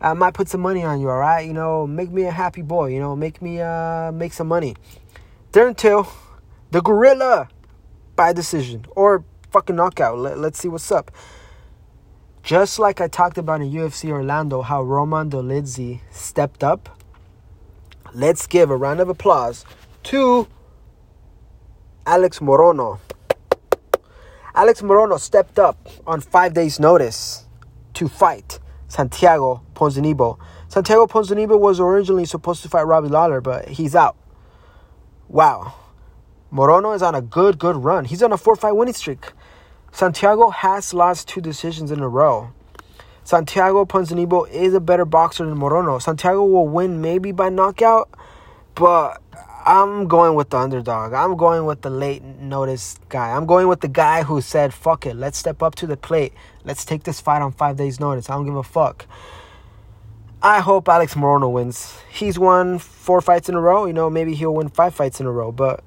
I 0.00 0.12
might 0.14 0.34
put 0.34 0.48
some 0.48 0.60
money 0.60 0.84
on 0.84 1.00
you, 1.00 1.10
all 1.10 1.18
right? 1.18 1.44
You 1.44 1.52
know, 1.52 1.84
make 1.88 2.12
me 2.12 2.22
a 2.22 2.30
happy 2.30 2.62
boy, 2.62 2.90
you 2.90 3.00
know, 3.00 3.16
make 3.16 3.42
me 3.42 3.60
uh 3.60 4.12
make 4.12 4.32
some 4.32 4.46
money. 4.46 4.76
Darren 5.50 5.76
Till, 5.76 6.06
the 6.70 6.80
gorilla, 6.80 7.48
by 8.14 8.32
decision 8.32 8.86
or 8.94 9.24
fucking 9.50 9.74
knockout. 9.74 10.16
Let, 10.16 10.38
let's 10.38 10.60
see 10.60 10.68
what's 10.68 10.92
up. 10.92 11.10
Just 12.44 12.78
like 12.78 13.00
I 13.00 13.08
talked 13.08 13.36
about 13.36 13.60
in 13.60 13.72
UFC 13.72 14.10
Orlando, 14.10 14.62
how 14.62 14.84
Roman 14.84 15.28
Dolidze 15.28 16.00
stepped 16.12 16.62
up, 16.62 17.01
let's 18.14 18.46
give 18.46 18.70
a 18.70 18.76
round 18.76 19.00
of 19.00 19.08
applause 19.08 19.64
to 20.04 20.48
Alex 22.06 22.40
Morono. 22.40 22.98
Alex 24.54 24.82
Morono 24.82 25.18
stepped 25.18 25.58
up 25.58 25.88
on 26.06 26.20
five 26.20 26.52
days' 26.52 26.78
notice 26.78 27.46
to 27.94 28.08
fight 28.08 28.58
Santiago 28.88 29.62
Ponzinibbio. 29.74 30.38
Santiago 30.68 31.06
Ponzinibbio 31.06 31.58
was 31.58 31.80
originally 31.80 32.24
supposed 32.24 32.62
to 32.62 32.68
fight 32.68 32.82
Robbie 32.82 33.08
Lawler, 33.08 33.40
but 33.40 33.68
he's 33.68 33.94
out. 33.94 34.16
Wow. 35.28 35.74
Morono 36.52 36.94
is 36.94 37.02
on 37.02 37.14
a 37.14 37.22
good, 37.22 37.58
good 37.58 37.76
run. 37.76 38.04
He's 38.04 38.22
on 38.22 38.32
a 38.32 38.36
four 38.36 38.56
fight 38.56 38.72
winning 38.72 38.94
streak. 38.94 39.32
Santiago 39.90 40.50
has 40.50 40.92
lost 40.92 41.28
two 41.28 41.40
decisions 41.40 41.90
in 41.90 42.00
a 42.00 42.08
row. 42.08 42.52
Santiago 43.24 43.84
Ponzinibbio 43.84 44.48
is 44.50 44.74
a 44.74 44.80
better 44.80 45.04
boxer 45.04 45.46
than 45.46 45.56
Morono. 45.56 46.02
Santiago 46.02 46.44
will 46.44 46.66
win 46.66 47.00
maybe 47.00 47.32
by 47.32 47.48
knockout, 47.48 48.10
but 48.74 49.22
I'm 49.64 50.08
going 50.08 50.34
with 50.34 50.50
the 50.50 50.58
underdog. 50.58 51.12
I'm 51.12 51.36
going 51.36 51.64
with 51.64 51.82
the 51.82 51.90
late 51.90 52.22
notice 52.24 52.98
guy. 53.08 53.30
I'm 53.30 53.46
going 53.46 53.68
with 53.68 53.80
the 53.80 53.88
guy 53.88 54.24
who 54.24 54.40
said, 54.40 54.74
fuck 54.74 55.06
it, 55.06 55.14
let's 55.14 55.38
step 55.38 55.62
up 55.62 55.76
to 55.76 55.86
the 55.86 55.96
plate. 55.96 56.32
Let's 56.64 56.84
take 56.84 57.04
this 57.04 57.20
fight 57.20 57.42
on 57.42 57.52
five 57.52 57.76
days' 57.76 58.00
notice. 58.00 58.28
I 58.28 58.34
don't 58.34 58.44
give 58.44 58.56
a 58.56 58.62
fuck. 58.62 59.06
I 60.42 60.58
hope 60.58 60.88
Alex 60.88 61.14
Morono 61.14 61.52
wins. 61.52 61.96
He's 62.10 62.36
won 62.36 62.80
four 62.80 63.20
fights 63.20 63.48
in 63.48 63.54
a 63.54 63.60
row. 63.60 63.86
You 63.86 63.92
know, 63.92 64.10
maybe 64.10 64.34
he'll 64.34 64.54
win 64.54 64.68
five 64.68 64.92
fights 64.92 65.20
in 65.20 65.26
a 65.26 65.30
row. 65.30 65.52
But 65.52 65.84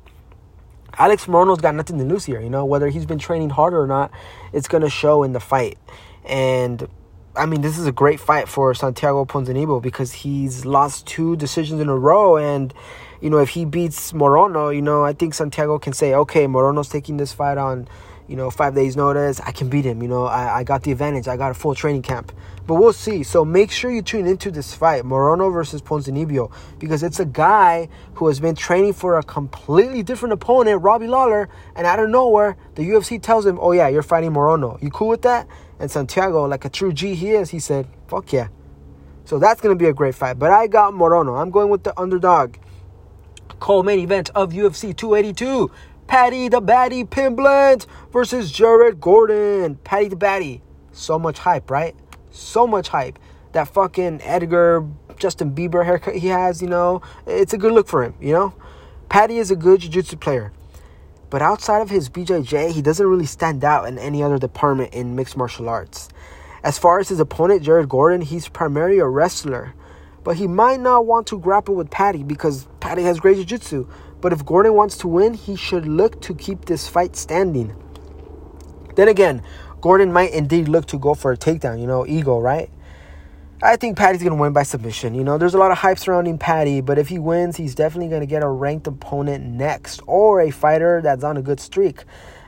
Alex 0.98 1.26
Morono's 1.26 1.60
got 1.60 1.76
nothing 1.76 1.98
to 1.98 2.06
lose 2.06 2.24
here. 2.24 2.40
You 2.40 2.50
know, 2.50 2.64
whether 2.64 2.88
he's 2.88 3.06
been 3.06 3.20
training 3.20 3.50
harder 3.50 3.82
or 3.82 3.88
not, 3.88 4.12
it's 4.54 4.70
going 4.70 4.84
to 4.84 4.90
show 4.90 5.24
in 5.24 5.34
the 5.34 5.42
fight. 5.42 5.78
And 6.24 6.88
I 7.38 7.46
mean, 7.46 7.62
this 7.62 7.78
is 7.78 7.86
a 7.86 7.92
great 7.92 8.20
fight 8.20 8.48
for 8.48 8.74
Santiago 8.74 9.26
Ponzinibbio 9.26 9.82
because 9.82 10.14
he's 10.14 10.66
lost 10.66 11.06
two 11.06 11.36
decisions 11.36 11.82
in 11.82 11.90
a 11.90 11.98
row. 11.98 12.38
And, 12.38 12.74
you 13.20 13.30
know, 13.30 13.40
if 13.40 13.50
he 13.50 13.66
beats 13.66 14.14
Morono, 14.14 14.74
you 14.74 14.82
know, 14.82 15.04
I 15.04 15.14
think 15.14 15.34
Santiago 15.34 15.78
can 15.78 15.92
say, 15.92 16.14
okay, 16.14 16.48
Morono's 16.48 16.88
taking 16.88 17.18
this 17.18 17.34
fight 17.34 17.58
on, 17.58 17.90
you 18.28 18.38
know, 18.38 18.50
five 18.50 18.74
days' 18.74 18.96
notice. 18.96 19.42
I 19.42 19.52
can 19.52 19.70
beat 19.70 19.86
him. 19.86 20.02
You 20.02 20.08
know, 20.08 20.26
I, 20.26 20.60
I 20.60 20.64
got 20.64 20.84
the 20.84 20.94
advantage. 20.94 21.28
I 21.28 21.36
got 21.36 21.52
a 21.52 21.54
full 21.54 21.76
training 21.76 22.04
camp. 22.04 22.32
But 22.68 22.76
we'll 22.76 22.94
see. 22.94 23.22
So 23.24 23.44
make 23.44 23.70
sure 23.70 23.92
you 23.92 24.02
tune 24.02 24.26
into 24.26 24.50
this 24.50 24.74
fight, 24.74 25.04
Morono 25.04 25.52
versus 25.52 25.82
Ponzinibbio, 25.82 26.52
because 26.80 27.04
it's 27.04 27.20
a 27.20 27.26
guy 27.26 27.90
who 28.16 28.28
has 28.28 28.40
been 28.40 28.56
training 28.56 28.94
for 28.94 29.20
a 29.20 29.24
completely 29.24 30.04
different 30.04 30.34
opponent, 30.34 30.82
Robbie 30.82 31.08
Lawler, 31.08 31.50
and 31.76 31.86
out 31.86 32.00
of 32.00 32.10
nowhere, 32.10 32.56
the 32.76 32.84
UFC 32.84 33.22
tells 33.22 33.46
him, 33.46 33.60
oh 33.62 33.74
yeah, 33.74 33.90
you're 33.90 34.02
fighting 34.02 34.32
Morono. 34.32 34.82
You 34.82 34.90
cool 34.90 35.10
with 35.10 35.22
that? 35.24 35.48
And 35.80 35.92
Santiago, 35.92 36.46
like 36.46 36.66
a 36.66 36.70
true 36.70 36.94
G 36.94 37.16
he 37.16 37.32
is, 37.32 37.50
he 37.50 37.60
said, 37.60 37.88
fuck 38.08 38.32
yeah. 38.32 38.48
So 39.26 39.40
that's 39.40 39.60
going 39.60 39.78
to 39.78 39.84
be 39.84 39.90
a 39.90 39.94
great 39.94 40.16
fight. 40.16 40.40
But 40.40 40.52
I 40.52 40.68
got 40.68 40.94
Morono. 40.94 41.40
I'm 41.40 41.50
going 41.50 41.70
with 41.70 41.84
the 41.84 42.00
underdog. 42.00 42.56
Co-main 43.60 44.00
event 44.00 44.30
of 44.36 44.52
UFC 44.52 44.96
282. 44.96 45.72
Paddy 46.08 46.48
the 46.48 46.62
Baddy 46.62 47.08
Pimblett 47.08 47.88
versus 48.12 48.52
Jared 48.52 49.02
Gordon. 49.02 49.76
Paddy 49.78 50.10
the 50.10 50.16
Baddy. 50.16 50.62
So 50.92 51.18
much 51.18 51.40
hype, 51.40 51.72
right? 51.72 51.96
So 52.32 52.68
much 52.68 52.90
hype. 52.90 53.18
That 53.54 53.68
fucking 53.68 54.22
Edgar 54.22 54.86
Justin 55.18 55.56
Bieber 55.56 55.84
haircut 55.86 56.16
he 56.16 56.28
has, 56.28 56.62
you 56.62 56.68
know, 56.68 57.02
it's 57.26 57.54
a 57.54 57.58
good 57.58 57.72
look 57.72 57.88
for 57.88 58.04
him, 58.04 58.14
you 58.20 58.34
know? 58.34 58.54
Paddy 59.10 59.38
is 59.38 59.50
a 59.50 59.56
good 59.56 59.82
jiu-jitsu 59.82 60.18
player. 60.18 60.52
But 61.36 61.42
outside 61.42 61.82
of 61.82 61.90
his 61.90 62.08
BJJ, 62.08 62.72
he 62.72 62.82
doesn't 62.82 63.06
really 63.06 63.26
stand 63.26 63.66
out 63.66 63.90
in 63.90 64.00
any 64.00 64.24
other 64.24 64.40
department 64.40 64.94
in 64.94 65.18
mixed 65.18 65.36
martial 65.36 65.68
arts. 65.68 66.08
As 66.64 66.80
far 66.80 66.98
as 66.98 67.10
his 67.10 67.20
opponent, 67.20 67.62
Jared 67.62 67.90
Gordon, 67.90 68.22
he's 68.22 68.48
primarily 68.48 69.00
a 69.00 69.06
wrestler. 69.06 69.74
But 70.24 70.38
he 70.38 70.48
might 70.48 70.80
not 70.80 71.06
want 71.06 71.28
to 71.28 71.38
grapple 71.38 71.76
with 71.76 71.90
Paddy 71.92 72.24
because 72.24 72.70
Paddy 72.80 73.04
has 73.04 73.20
great 73.20 73.36
jiu-jitsu. 73.36 73.86
But 74.22 74.32
if 74.32 74.46
Gordon 74.46 74.76
wants 74.76 74.96
to 75.00 75.10
win, 75.10 75.34
he 75.34 75.58
should 75.58 75.86
look 75.86 76.22
to 76.22 76.34
keep 76.34 76.64
this 76.64 76.88
fight 76.88 77.18
standing. 77.18 77.76
Then 78.96 79.10
again, 79.10 79.44
Gordon 79.82 80.14
might 80.14 80.32
indeed 80.32 80.70
look 80.70 80.86
to 80.86 80.98
go 80.98 81.16
for 81.16 81.34
a 81.34 81.38
takedown, 81.38 81.82
you 81.82 81.86
know, 81.86 82.08
ego, 82.08 82.40
right? 82.40 82.70
I 83.62 83.78
think 83.78 83.98
Paddy's 83.98 84.22
going 84.22 84.36
to 84.36 84.42
win 84.42 84.52
by 84.52 84.64
submission. 84.64 85.16
You 85.16 85.24
know, 85.24 85.38
there's 85.38 85.54
a 85.54 85.58
lot 85.58 85.72
of 85.72 85.78
hype 85.78 85.98
surrounding 85.98 86.38
Paddy, 86.38 86.82
but 86.82 86.98
if 86.98 87.08
he 87.08 87.20
wins, 87.20 87.56
he's 87.56 87.74
definitely 87.74 88.10
going 88.10 88.20
to 88.20 88.28
get 88.28 88.44
a 88.44 88.48
ranked 88.48 88.86
opponent 88.86 89.46
next 89.46 90.02
or 90.08 90.42
a 90.42 90.52
fighter 90.52 91.02
that's 91.02 91.24
on 91.24 91.38
a 91.38 91.42
good 91.42 91.62
streak. 91.62 92.04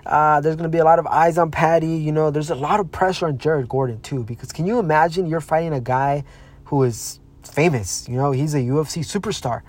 Uh, 0.06 0.42
there's 0.42 0.58
going 0.58 0.70
to 0.70 0.76
be 0.76 0.80
a 0.80 0.84
lot 0.84 1.00
of 1.00 1.08
eyes 1.08 1.38
on 1.38 1.50
Paddy. 1.50 1.96
You 1.96 2.12
know, 2.12 2.30
there's 2.30 2.50
a 2.50 2.56
lot 2.56 2.82
of 2.82 2.92
pressure 2.92 3.28
on 3.28 3.38
Jared 3.38 3.70
Gordon, 3.70 4.02
too, 4.02 4.24
because 4.26 4.52
can 4.52 4.68
you 4.68 4.80
imagine 4.80 5.28
you're 5.28 5.40
fighting 5.40 5.74
a 5.74 5.80
guy 5.80 6.26
who 6.66 6.84
is 6.84 7.22
famous? 7.42 8.08
You 8.10 8.18
know, 8.18 8.32
he's 8.32 8.54
a 8.54 8.60
UFC 8.60 9.00
superstar. 9.00 9.62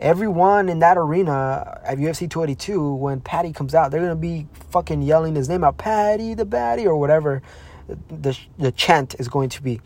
Everyone 0.00 0.68
in 0.68 0.80
that 0.80 0.98
arena 0.98 1.80
at 1.84 1.98
UFC 1.98 2.28
282, 2.28 2.94
when 2.94 3.20
Paddy 3.20 3.52
comes 3.52 3.76
out, 3.76 3.92
they're 3.92 4.00
going 4.00 4.10
to 4.10 4.16
be 4.16 4.48
fucking 4.70 5.02
yelling 5.02 5.36
his 5.36 5.48
name 5.48 5.62
out, 5.62 5.78
Paddy 5.78 6.34
the 6.34 6.46
Baddy, 6.46 6.84
or 6.84 6.96
whatever 6.96 7.42
the, 8.08 8.36
the 8.58 8.72
chant 8.72 9.14
is 9.20 9.28
going 9.28 9.50
to 9.50 9.62
be. 9.62 9.80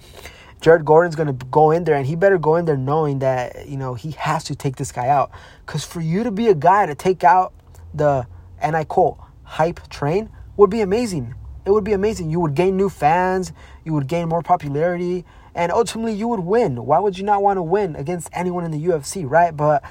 Jared 0.65 0.87
Gordon's 0.87 1.15
going 1.15 1.27
to 1.27 1.45
go 1.49 1.73
in 1.73 1.85
there 1.85 1.95
and 1.95 2.07
he 2.07 2.17
better 2.17 2.39
go 2.39 2.57
in 2.57 2.65
there 2.65 2.75
knowing 2.75 3.19
that, 3.19 3.69
you 3.69 3.77
know, 3.77 3.93
he 3.93 4.13
has 4.13 4.45
to 4.45 4.55
take 4.55 4.77
this 4.77 4.93
guy 4.93 5.09
out. 5.09 5.31
Because 5.67 5.85
for 5.85 6.01
you 6.01 6.25
to 6.25 6.31
be 6.31 6.49
a 6.49 6.55
guy 6.55 6.87
to 6.87 6.95
take 6.95 7.23
out 7.23 7.53
the, 7.93 8.27
and 8.59 8.75
I 8.75 8.85
quote, 8.85 9.19
hype 9.43 9.87
train 9.91 10.31
would 10.57 10.71
be 10.71 10.81
amazing. 10.81 11.35
It 11.67 11.71
would 11.71 11.85
be 11.85 11.93
amazing. 11.93 12.31
You 12.31 12.41
would 12.41 12.55
gain 12.55 12.79
new 12.79 12.89
fans, 12.89 13.53
you 13.85 13.93
would 13.93 14.07
gain 14.07 14.27
more 14.27 14.41
popularity, 14.41 15.27
and 15.55 15.71
ultimately 15.71 16.15
you 16.15 16.29
would 16.29 16.41
win. 16.41 16.87
Why 16.87 16.99
would 16.99 17.19
you 17.19 17.25
not 17.25 17.43
want 17.43 17.59
to 17.59 17.63
win 17.63 17.95
against 17.95 18.31
anyone 18.33 18.65
in 18.65 18.71
the 18.71 18.83
UFC, 18.87 19.29
right? 19.31 19.55
But 19.55 19.85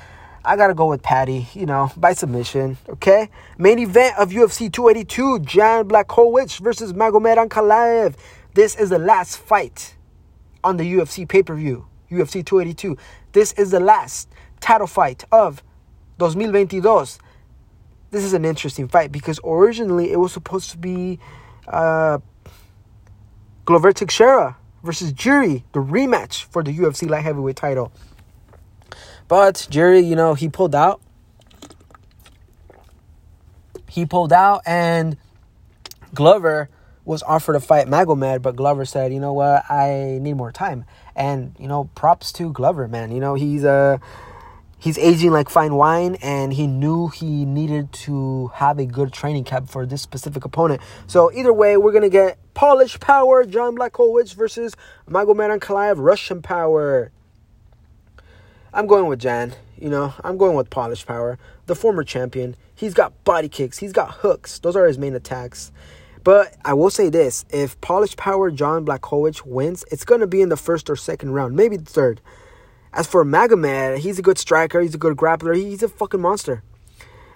I 0.43 0.55
gotta 0.55 0.73
go 0.73 0.88
with 0.88 1.03
Paddy, 1.03 1.49
you 1.53 1.67
know, 1.67 1.91
by 1.95 2.13
submission. 2.13 2.77
Okay. 2.89 3.29
Main 3.59 3.77
event 3.77 4.17
of 4.17 4.31
UFC 4.31 4.73
282: 4.73 5.41
Jan 5.41 5.88
Blachowicz 5.88 6.59
versus 6.59 6.93
Magomed 6.93 7.38
Ankalaev. 7.47 8.15
This 8.55 8.75
is 8.75 8.89
the 8.89 8.97
last 8.97 9.38
fight 9.38 9.93
on 10.63 10.78
the 10.78 10.93
UFC 10.93 11.28
pay 11.28 11.43
per 11.43 11.56
view, 11.56 11.88
UFC 12.12 12.45
282. 12.45 12.97
This 13.32 13.54
is 13.54 13.71
the 13.71 13.80
last 13.80 14.30
title 14.60 14.88
fight 14.88 15.26
of 15.32 15.62
2022. 16.19 16.82
this 18.12 18.23
is 18.23 18.34
an 18.34 18.45
interesting 18.45 18.88
fight 18.88 19.12
because 19.12 19.39
originally 19.43 20.12
it 20.12 20.19
was 20.19 20.32
supposed 20.32 20.69
to 20.71 20.78
be 20.78 21.19
uh, 21.67 22.19
Glover 23.65 23.91
Teixeira 23.91 24.58
versus 24.84 25.13
Jiri, 25.13 25.63
the 25.73 25.80
rematch 25.80 26.43
for 26.45 26.63
the 26.63 26.78
UFC 26.78 27.10
light 27.10 27.23
heavyweight 27.23 27.56
title. 27.56 27.91
But 29.28 29.67
Jiri, 29.71 30.06
you 30.06 30.15
know, 30.15 30.34
he 30.34 30.49
pulled 30.49 30.76
out. 30.76 31.02
He 33.89 34.06
pulled 34.06 34.34
out, 34.34 34.62
and 34.65 35.17
Glover 36.13 36.69
was 37.05 37.21
offered 37.23 37.53
to 37.53 37.59
fight 37.59 37.87
Magomed, 37.87 38.41
but 38.41 38.55
Glover 38.55 38.85
said, 38.85 39.13
"You 39.13 39.19
know 39.19 39.33
what? 39.33 39.69
I 39.69 40.19
need 40.21 40.35
more 40.35 40.51
time." 40.51 40.85
And 41.15 41.55
you 41.59 41.67
know, 41.67 41.89
props 41.95 42.31
to 42.33 42.51
Glover, 42.51 42.87
man. 42.87 43.11
You 43.11 43.19
know, 43.19 43.35
he's 43.35 43.63
a 43.63 43.69
uh, 43.69 43.97
he's 44.83 44.97
aging 44.97 45.31
like 45.31 45.49
fine 45.49 45.75
wine 45.75 46.17
and 46.21 46.51
he 46.51 46.67
knew 46.67 47.07
he 47.07 47.45
needed 47.45 47.89
to 47.93 48.47
have 48.55 48.77
a 48.79 48.85
good 48.85 49.13
training 49.13 49.45
camp 49.45 49.69
for 49.69 49.85
this 49.85 50.01
specific 50.01 50.43
opponent. 50.43 50.81
So 51.07 51.31
either 51.31 51.53
way, 51.53 51.77
we're 51.77 51.93
to 52.01 52.09
get 52.09 52.37
Polish 52.53 52.99
Power, 52.99 53.45
Jan 53.45 53.77
Blachowicz 53.77 54.33
versus 54.33 54.75
Magomed 55.09 55.57
Ankalaev, 55.57 55.95
Russian 55.97 56.41
Power. 56.41 57.11
I'm 58.73 58.85
going 58.85 59.07
with 59.07 59.19
Jan. 59.19 59.53
You 59.77 59.89
know, 59.89 60.13
I'm 60.21 60.37
going 60.37 60.55
with 60.55 60.69
Polish 60.69 61.05
Power, 61.05 61.39
the 61.65 61.75
former 61.75 62.03
champion. 62.03 62.57
He's 62.75 62.93
got 62.93 63.23
body 63.23 63.47
kicks, 63.47 63.77
he's 63.77 63.93
got 63.93 64.15
hooks. 64.15 64.59
Those 64.59 64.75
are 64.75 64.85
his 64.85 64.97
main 64.97 65.15
attacks. 65.15 65.71
But 66.23 66.55
I 66.63 66.73
will 66.73 66.89
say 66.89 67.09
this 67.09 67.45
if 67.49 67.79
Polish 67.81 68.15
Power 68.15 68.49
John 68.49 68.86
Blachowicz 68.86 69.45
wins, 69.45 69.83
it's 69.91 70.05
going 70.05 70.21
to 70.21 70.27
be 70.27 70.41
in 70.41 70.49
the 70.49 70.57
first 70.57 70.89
or 70.89 70.95
second 70.95 71.31
round, 71.31 71.55
maybe 71.55 71.77
the 71.77 71.91
third. 71.91 72.21
As 72.93 73.07
for 73.07 73.25
Magomed, 73.25 73.97
he's 73.97 74.19
a 74.19 74.21
good 74.21 74.38
striker. 74.38 74.79
He's 74.79 74.95
a 74.95 74.99
good 74.99 75.17
grappler. 75.17 75.55
He's 75.55 75.81
a 75.81 75.89
fucking 75.89 76.21
monster. 76.21 76.63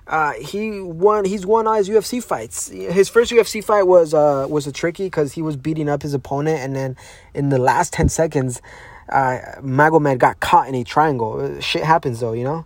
Uh, 0.05 0.33
he 0.33 0.79
won. 0.79 1.25
He's 1.25 1.45
won 1.45 1.67
all 1.67 1.73
his 1.73 1.89
UFC 1.89 2.23
fights. 2.23 2.69
His 2.69 3.09
first 3.09 3.31
UFC 3.31 3.61
fight 3.61 3.83
was 3.83 4.13
uh, 4.13 4.45
was 4.49 4.65
a 4.65 4.71
tricky 4.71 5.05
because 5.05 5.33
he 5.33 5.41
was 5.41 5.57
beating 5.57 5.89
up 5.89 6.01
his 6.01 6.13
opponent, 6.13 6.59
and 6.59 6.75
then 6.75 6.95
in 7.33 7.49
the 7.49 7.57
last 7.57 7.91
ten 7.91 8.07
seconds, 8.07 8.61
uh, 9.09 9.39
Magomed 9.59 10.17
got 10.19 10.39
caught 10.39 10.69
in 10.69 10.75
a 10.75 10.83
triangle. 10.85 11.59
Shit 11.59 11.83
happens 11.83 12.21
though, 12.21 12.31
you 12.31 12.45
know. 12.45 12.65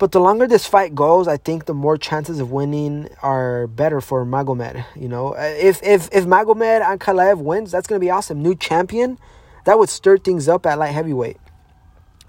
But 0.00 0.12
the 0.12 0.18
longer 0.18 0.46
this 0.46 0.64
fight 0.64 0.94
goes, 0.94 1.28
I 1.28 1.36
think 1.36 1.66
the 1.66 1.74
more 1.74 1.98
chances 1.98 2.40
of 2.40 2.50
winning 2.50 3.10
are 3.22 3.66
better 3.66 4.00
for 4.00 4.24
Magomed. 4.24 4.82
You 4.96 5.08
know, 5.08 5.34
if 5.36 5.82
if 5.82 6.08
if 6.10 6.24
Magomed 6.24 6.80
Ankalaev 6.80 7.36
wins, 7.36 7.70
that's 7.70 7.86
gonna 7.86 8.00
be 8.00 8.08
awesome. 8.08 8.42
New 8.42 8.54
champion, 8.54 9.18
that 9.66 9.78
would 9.78 9.90
stir 9.90 10.16
things 10.16 10.48
up 10.48 10.64
at 10.64 10.78
light 10.78 10.94
heavyweight. 10.94 11.36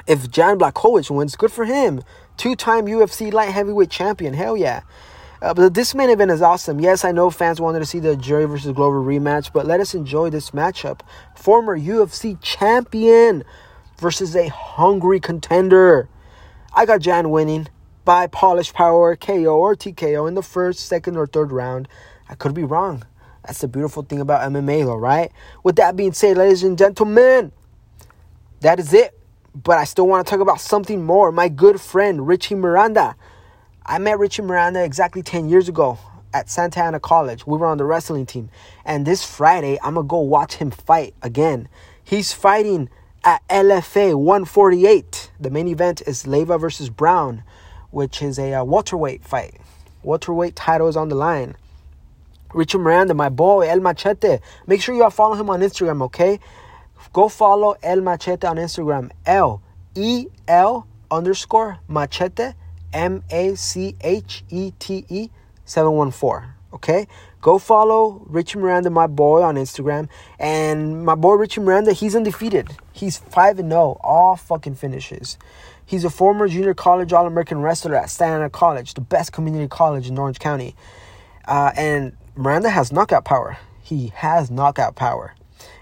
If 0.05 0.29
Jan 0.29 0.59
Blachowicz 0.59 1.09
wins, 1.09 1.37
good 1.37 1.53
for 1.53 1.63
him. 1.63 2.03
Two 2.35 2.57
time 2.57 2.87
UFC 2.87 3.31
light 3.31 3.51
heavyweight 3.51 3.89
champion. 3.89 4.33
Hell 4.33 4.57
yeah. 4.57 4.81
Uh, 5.41 5.53
but 5.53 5.73
this 5.73 5.95
main 5.95 6.09
event 6.09 6.29
is 6.29 6.41
awesome. 6.41 6.81
Yes, 6.81 7.05
I 7.05 7.13
know 7.13 7.29
fans 7.29 7.61
wanted 7.61 7.79
to 7.79 7.85
see 7.85 7.99
the 7.99 8.17
Jiri 8.17 8.49
versus 8.49 8.73
Glover 8.73 9.01
rematch, 9.01 9.53
but 9.53 9.65
let 9.65 9.79
us 9.79 9.95
enjoy 9.95 10.29
this 10.29 10.51
matchup. 10.51 10.99
Former 11.37 11.79
UFC 11.79 12.37
champion 12.41 13.45
versus 13.97 14.35
a 14.35 14.49
hungry 14.49 15.21
contender. 15.21 16.09
I 16.73 16.85
got 16.85 17.01
Jan 17.01 17.29
winning 17.29 17.67
by 18.05 18.27
Polish 18.27 18.73
Power, 18.73 19.15
KO, 19.15 19.57
or 19.57 19.75
TKO 19.75 20.27
in 20.27 20.35
the 20.35 20.43
first, 20.43 20.81
second, 20.87 21.17
or 21.17 21.27
third 21.27 21.51
round. 21.51 21.87
I 22.29 22.35
could 22.35 22.53
be 22.53 22.63
wrong. 22.63 23.03
That's 23.45 23.59
the 23.59 23.67
beautiful 23.67 24.03
thing 24.03 24.19
about 24.19 24.41
MMA, 24.51 24.85
though, 24.85 24.95
right? 24.95 25.31
With 25.63 25.75
that 25.77 25.95
being 25.95 26.13
said, 26.13 26.37
ladies 26.37 26.63
and 26.63 26.77
gentlemen, 26.77 27.51
that 28.61 28.79
is 28.79 28.93
it 28.93 29.17
but 29.53 29.77
I 29.77 29.83
still 29.83 30.07
want 30.07 30.25
to 30.25 30.29
talk 30.29 30.39
about 30.39 30.61
something 30.61 31.03
more. 31.03 31.31
My 31.31 31.49
good 31.49 31.81
friend, 31.81 32.27
Richie 32.27 32.55
Miranda. 32.55 33.15
I 33.85 33.97
met 33.99 34.19
Richie 34.19 34.43
Miranda 34.43 34.83
exactly 34.83 35.21
10 35.21 35.49
years 35.49 35.67
ago 35.67 35.97
at 36.33 36.49
Santa 36.49 36.81
Ana 36.81 36.99
College. 36.99 37.45
We 37.45 37.57
were 37.57 37.67
on 37.67 37.77
the 37.77 37.83
wrestling 37.83 38.25
team. 38.25 38.49
And 38.85 39.05
this 39.05 39.25
Friday, 39.25 39.77
I'm 39.83 39.95
going 39.95 40.05
to 40.05 40.09
go 40.09 40.19
watch 40.19 40.55
him 40.55 40.71
fight 40.71 41.13
again. 41.21 41.67
He's 42.03 42.31
fighting 42.31 42.89
at 43.23 43.47
LFA 43.47 44.15
148. 44.15 45.31
The 45.39 45.49
main 45.49 45.67
event 45.67 46.01
is 46.05 46.27
Leva 46.27 46.57
versus 46.57 46.89
Brown, 46.89 47.43
which 47.91 48.21
is 48.21 48.39
a 48.39 48.53
uh, 48.53 48.63
welterweight 48.63 49.23
fight. 49.23 49.55
Welterweight 50.03 50.55
title 50.55 50.87
is 50.87 50.95
on 50.95 51.09
the 51.09 51.15
line. 51.15 51.55
Richard 52.53 52.79
Miranda, 52.79 53.13
my 53.13 53.29
boy, 53.29 53.69
El 53.69 53.79
Machete. 53.79 54.39
Make 54.67 54.81
sure 54.81 54.95
you 54.95 55.03
all 55.03 55.09
follow 55.09 55.35
him 55.35 55.49
on 55.49 55.61
Instagram, 55.61 56.01
okay? 56.03 56.39
Go 57.13 57.29
follow 57.29 57.75
El 57.81 58.01
Machete 58.01 58.45
on 58.45 58.57
Instagram. 58.57 59.11
L 59.25 59.61
E 59.95 60.27
L 60.47 60.87
underscore 61.09 61.79
Machete 61.87 62.53
M 62.93 63.23
A 63.29 63.55
C 63.55 63.95
H 64.01 64.43
E 64.49 64.71
T 64.79 65.05
E 65.09 65.29
714. 65.65 66.60
Okay? 66.73 67.07
Go 67.41 67.57
follow 67.57 68.23
Richie 68.27 68.59
Miranda, 68.59 68.89
my 68.89 69.07
boy, 69.07 69.41
on 69.41 69.55
Instagram. 69.55 70.09
And 70.39 71.03
my 71.03 71.15
boy 71.15 71.33
Richie 71.33 71.61
Miranda, 71.61 71.93
he's 71.93 72.15
undefeated. 72.15 72.69
He's 72.93 73.17
5 73.17 73.59
and 73.59 73.71
0, 73.71 73.99
all 74.03 74.35
fucking 74.35 74.75
finishes. 74.75 75.37
He's 75.85 76.05
a 76.05 76.09
former 76.09 76.47
junior 76.47 76.73
college 76.73 77.11
All 77.11 77.27
American 77.27 77.61
wrestler 77.61 77.95
at 77.95 78.09
Santa 78.09 78.35
Ana 78.35 78.49
College, 78.49 78.93
the 78.93 79.01
best 79.01 79.33
community 79.33 79.67
college 79.67 80.07
in 80.07 80.17
Orange 80.17 80.39
County. 80.39 80.75
Uh, 81.45 81.71
and 81.75 82.15
Miranda 82.35 82.69
has 82.69 82.91
knockout 82.91 83.25
power. 83.25 83.57
He 83.81 84.13
has 84.15 84.49
knockout 84.49 84.95
power. 84.95 85.35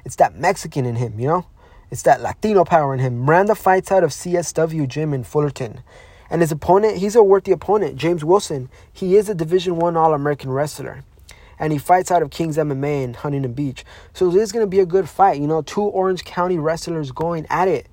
It's 0.03 0.15
that 0.15 0.35
Mexican 0.35 0.85
in 0.85 0.95
him, 0.95 1.19
you 1.19 1.27
know? 1.27 1.45
It's 1.91 2.01
that 2.03 2.21
Latino 2.21 2.65
power 2.65 2.93
in 2.93 2.99
him. 2.99 3.19
Miranda 3.19 3.55
fights 3.55 3.91
out 3.91 4.03
of 4.03 4.11
CSW 4.11 4.87
Gym 4.87 5.13
in 5.13 5.23
Fullerton. 5.23 5.81
And 6.29 6.41
his 6.41 6.51
opponent, 6.51 6.97
he's 6.97 7.15
a 7.15 7.23
worthy 7.23 7.51
opponent, 7.51 7.95
James 7.95 8.23
Wilson. 8.23 8.69
He 8.91 9.15
is 9.15 9.29
a 9.29 9.35
Division 9.35 9.77
One 9.77 9.97
All 9.97 10.13
American 10.13 10.51
wrestler. 10.51 11.03
And 11.57 11.73
he 11.73 11.79
fights 11.79 12.11
out 12.11 12.21
of 12.21 12.29
King's 12.29 12.57
MMA 12.57 13.03
in 13.03 13.13
Huntington 13.15 13.53
Beach. 13.53 13.83
So 14.13 14.29
this 14.29 14.43
is 14.43 14.51
going 14.51 14.63
to 14.63 14.69
be 14.69 14.79
a 14.79 14.85
good 14.85 15.09
fight. 15.09 15.41
You 15.41 15.47
know, 15.47 15.61
two 15.61 15.81
Orange 15.81 16.23
County 16.23 16.57
wrestlers 16.57 17.11
going 17.11 17.45
at 17.49 17.67
it. 17.67 17.87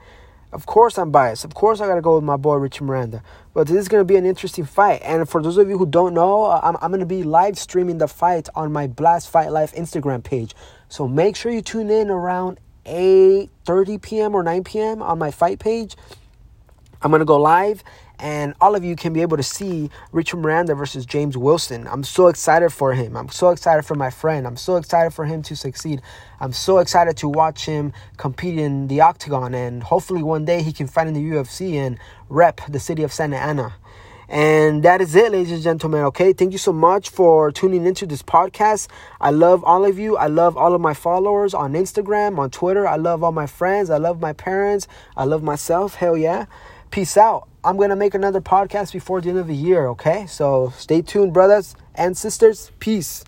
Of 0.53 0.65
course, 0.67 0.97
I'm 0.97 1.11
biased. 1.11 1.45
Of 1.45 1.55
course, 1.55 1.81
I 1.81 1.87
got 1.89 1.97
to 1.97 2.01
go 2.01 2.15
with 2.15 2.25
my 2.25 2.37
boy 2.37 2.55
Richie 2.55 2.85
Miranda. 2.85 3.23
But 3.53 3.67
this 3.67 3.77
is 3.77 3.89
going 3.89 4.01
to 4.01 4.05
be 4.05 4.17
an 4.17 4.25
interesting 4.25 4.65
fight. 4.65 5.03
And 5.03 5.29
for 5.29 5.43
those 5.43 5.59
of 5.59 5.69
you 5.69 5.77
who 5.77 5.87
don't 5.87 6.15
know, 6.15 6.45
uh, 6.45 6.61
I'm, 6.63 6.77
I'm 6.81 6.91
going 6.91 7.01
to 7.01 7.07
be 7.07 7.25
live 7.25 7.59
streaming 7.59 7.99
the 7.99 8.07
fight 8.07 8.49
on 8.55 8.73
my 8.73 8.87
Blast 8.87 9.29
Fight 9.29 9.51
Life 9.51 9.75
Instagram 9.75 10.23
page. 10.23 10.55
So 10.89 11.09
make 11.09 11.35
sure 11.35 11.51
you 11.51 11.63
tune 11.63 11.91
in 11.91 12.11
around 12.11 12.61
8:30 12.87 14.01
p.m. 14.01 14.35
or 14.35 14.43
9 14.43 14.63
p.m. 14.63 15.03
on 15.03 15.19
my 15.19 15.33
fight 15.33 15.59
page. 15.59 15.97
I'm 17.03 17.11
gonna 17.11 17.25
go 17.25 17.39
live, 17.39 17.85
and 18.19 18.55
all 18.61 18.75
of 18.75 18.85
you 18.85 18.97
can 18.97 19.13
be 19.13 19.23
able 19.23 19.37
to 19.37 19.43
see 19.43 19.91
Richard 20.13 20.39
Miranda 20.39 20.75
versus 20.75 21.05
James 21.07 21.37
Wilson. 21.37 21.87
I'm 21.87 22.05
so 22.05 22.29
excited 22.29 22.71
for 22.71 22.95
him. 22.95 23.17
I'm 23.17 23.29
so 23.29 23.51
excited 23.51 23.85
for 23.85 23.95
my 23.95 24.11
friend. 24.11 24.47
I'm 24.47 24.57
so 24.57 24.77
excited 24.77 25.13
for 25.13 25.25
him 25.25 25.43
to 25.43 25.57
succeed. 25.57 26.01
I'm 26.41 26.53
so 26.53 26.79
excited 26.79 27.17
to 27.19 27.29
watch 27.29 27.67
him 27.67 27.93
compete 28.17 28.59
in 28.59 28.89
the 28.89 29.01
octagon, 29.01 29.55
and 29.55 29.83
hopefully 29.83 30.23
one 30.23 30.45
day 30.45 30.63
he 30.63 30.73
can 30.73 30.87
fight 30.87 31.07
in 31.07 31.15
the 31.15 31.23
UFC 31.23 31.75
and 31.75 31.99
rep 32.29 32.61
the 32.69 32.81
city 32.81 33.03
of 33.03 33.13
Santa 33.13 33.37
Ana. 33.37 33.75
And 34.29 34.83
that 34.83 35.01
is 35.01 35.15
it, 35.15 35.31
ladies 35.31 35.53
and 35.53 35.63
gentlemen. 35.63 36.03
Okay, 36.05 36.33
thank 36.33 36.51
you 36.51 36.59
so 36.59 36.73
much 36.73 37.11
for 37.11 37.53
tuning 37.53 37.87
into 37.87 38.07
this 38.07 38.23
podcast. 38.23 38.89
I 39.21 39.31
love 39.31 39.63
all 39.63 39.85
of 39.85 39.99
you. 39.99 40.17
I 40.17 40.27
love 40.27 40.57
all 40.57 40.75
of 40.75 40.81
my 40.81 40.95
followers 40.95 41.55
on 41.55 41.75
Instagram, 41.75 42.39
on 42.39 42.51
Twitter. 42.51 42.89
I 42.89 42.97
love 42.97 43.23
all 43.23 43.33
my 43.33 43.47
friends. 43.47 43.89
I 43.89 43.99
love 43.99 44.21
my 44.21 44.33
parents. 44.33 44.89
I 45.17 45.25
love 45.25 45.45
myself. 45.45 45.95
Hell 45.95 46.17
yeah. 46.17 46.47
Peace 46.91 47.17
out. 47.17 47.49
I'm 47.67 47.77
going 47.77 47.91
to 47.91 47.97
make 47.97 48.15
another 48.15 48.41
podcast 48.41 48.93
before 48.93 49.21
the 49.21 49.29
end 49.31 49.39
of 49.39 49.49
the 49.49 49.55
year. 49.57 49.89
Okay, 49.89 50.25
so 50.27 50.73
stay 50.79 51.03
tuned, 51.03 51.33
brothers 51.33 51.75
and 51.97 52.17
sisters. 52.17 52.71
Peace. 52.79 53.25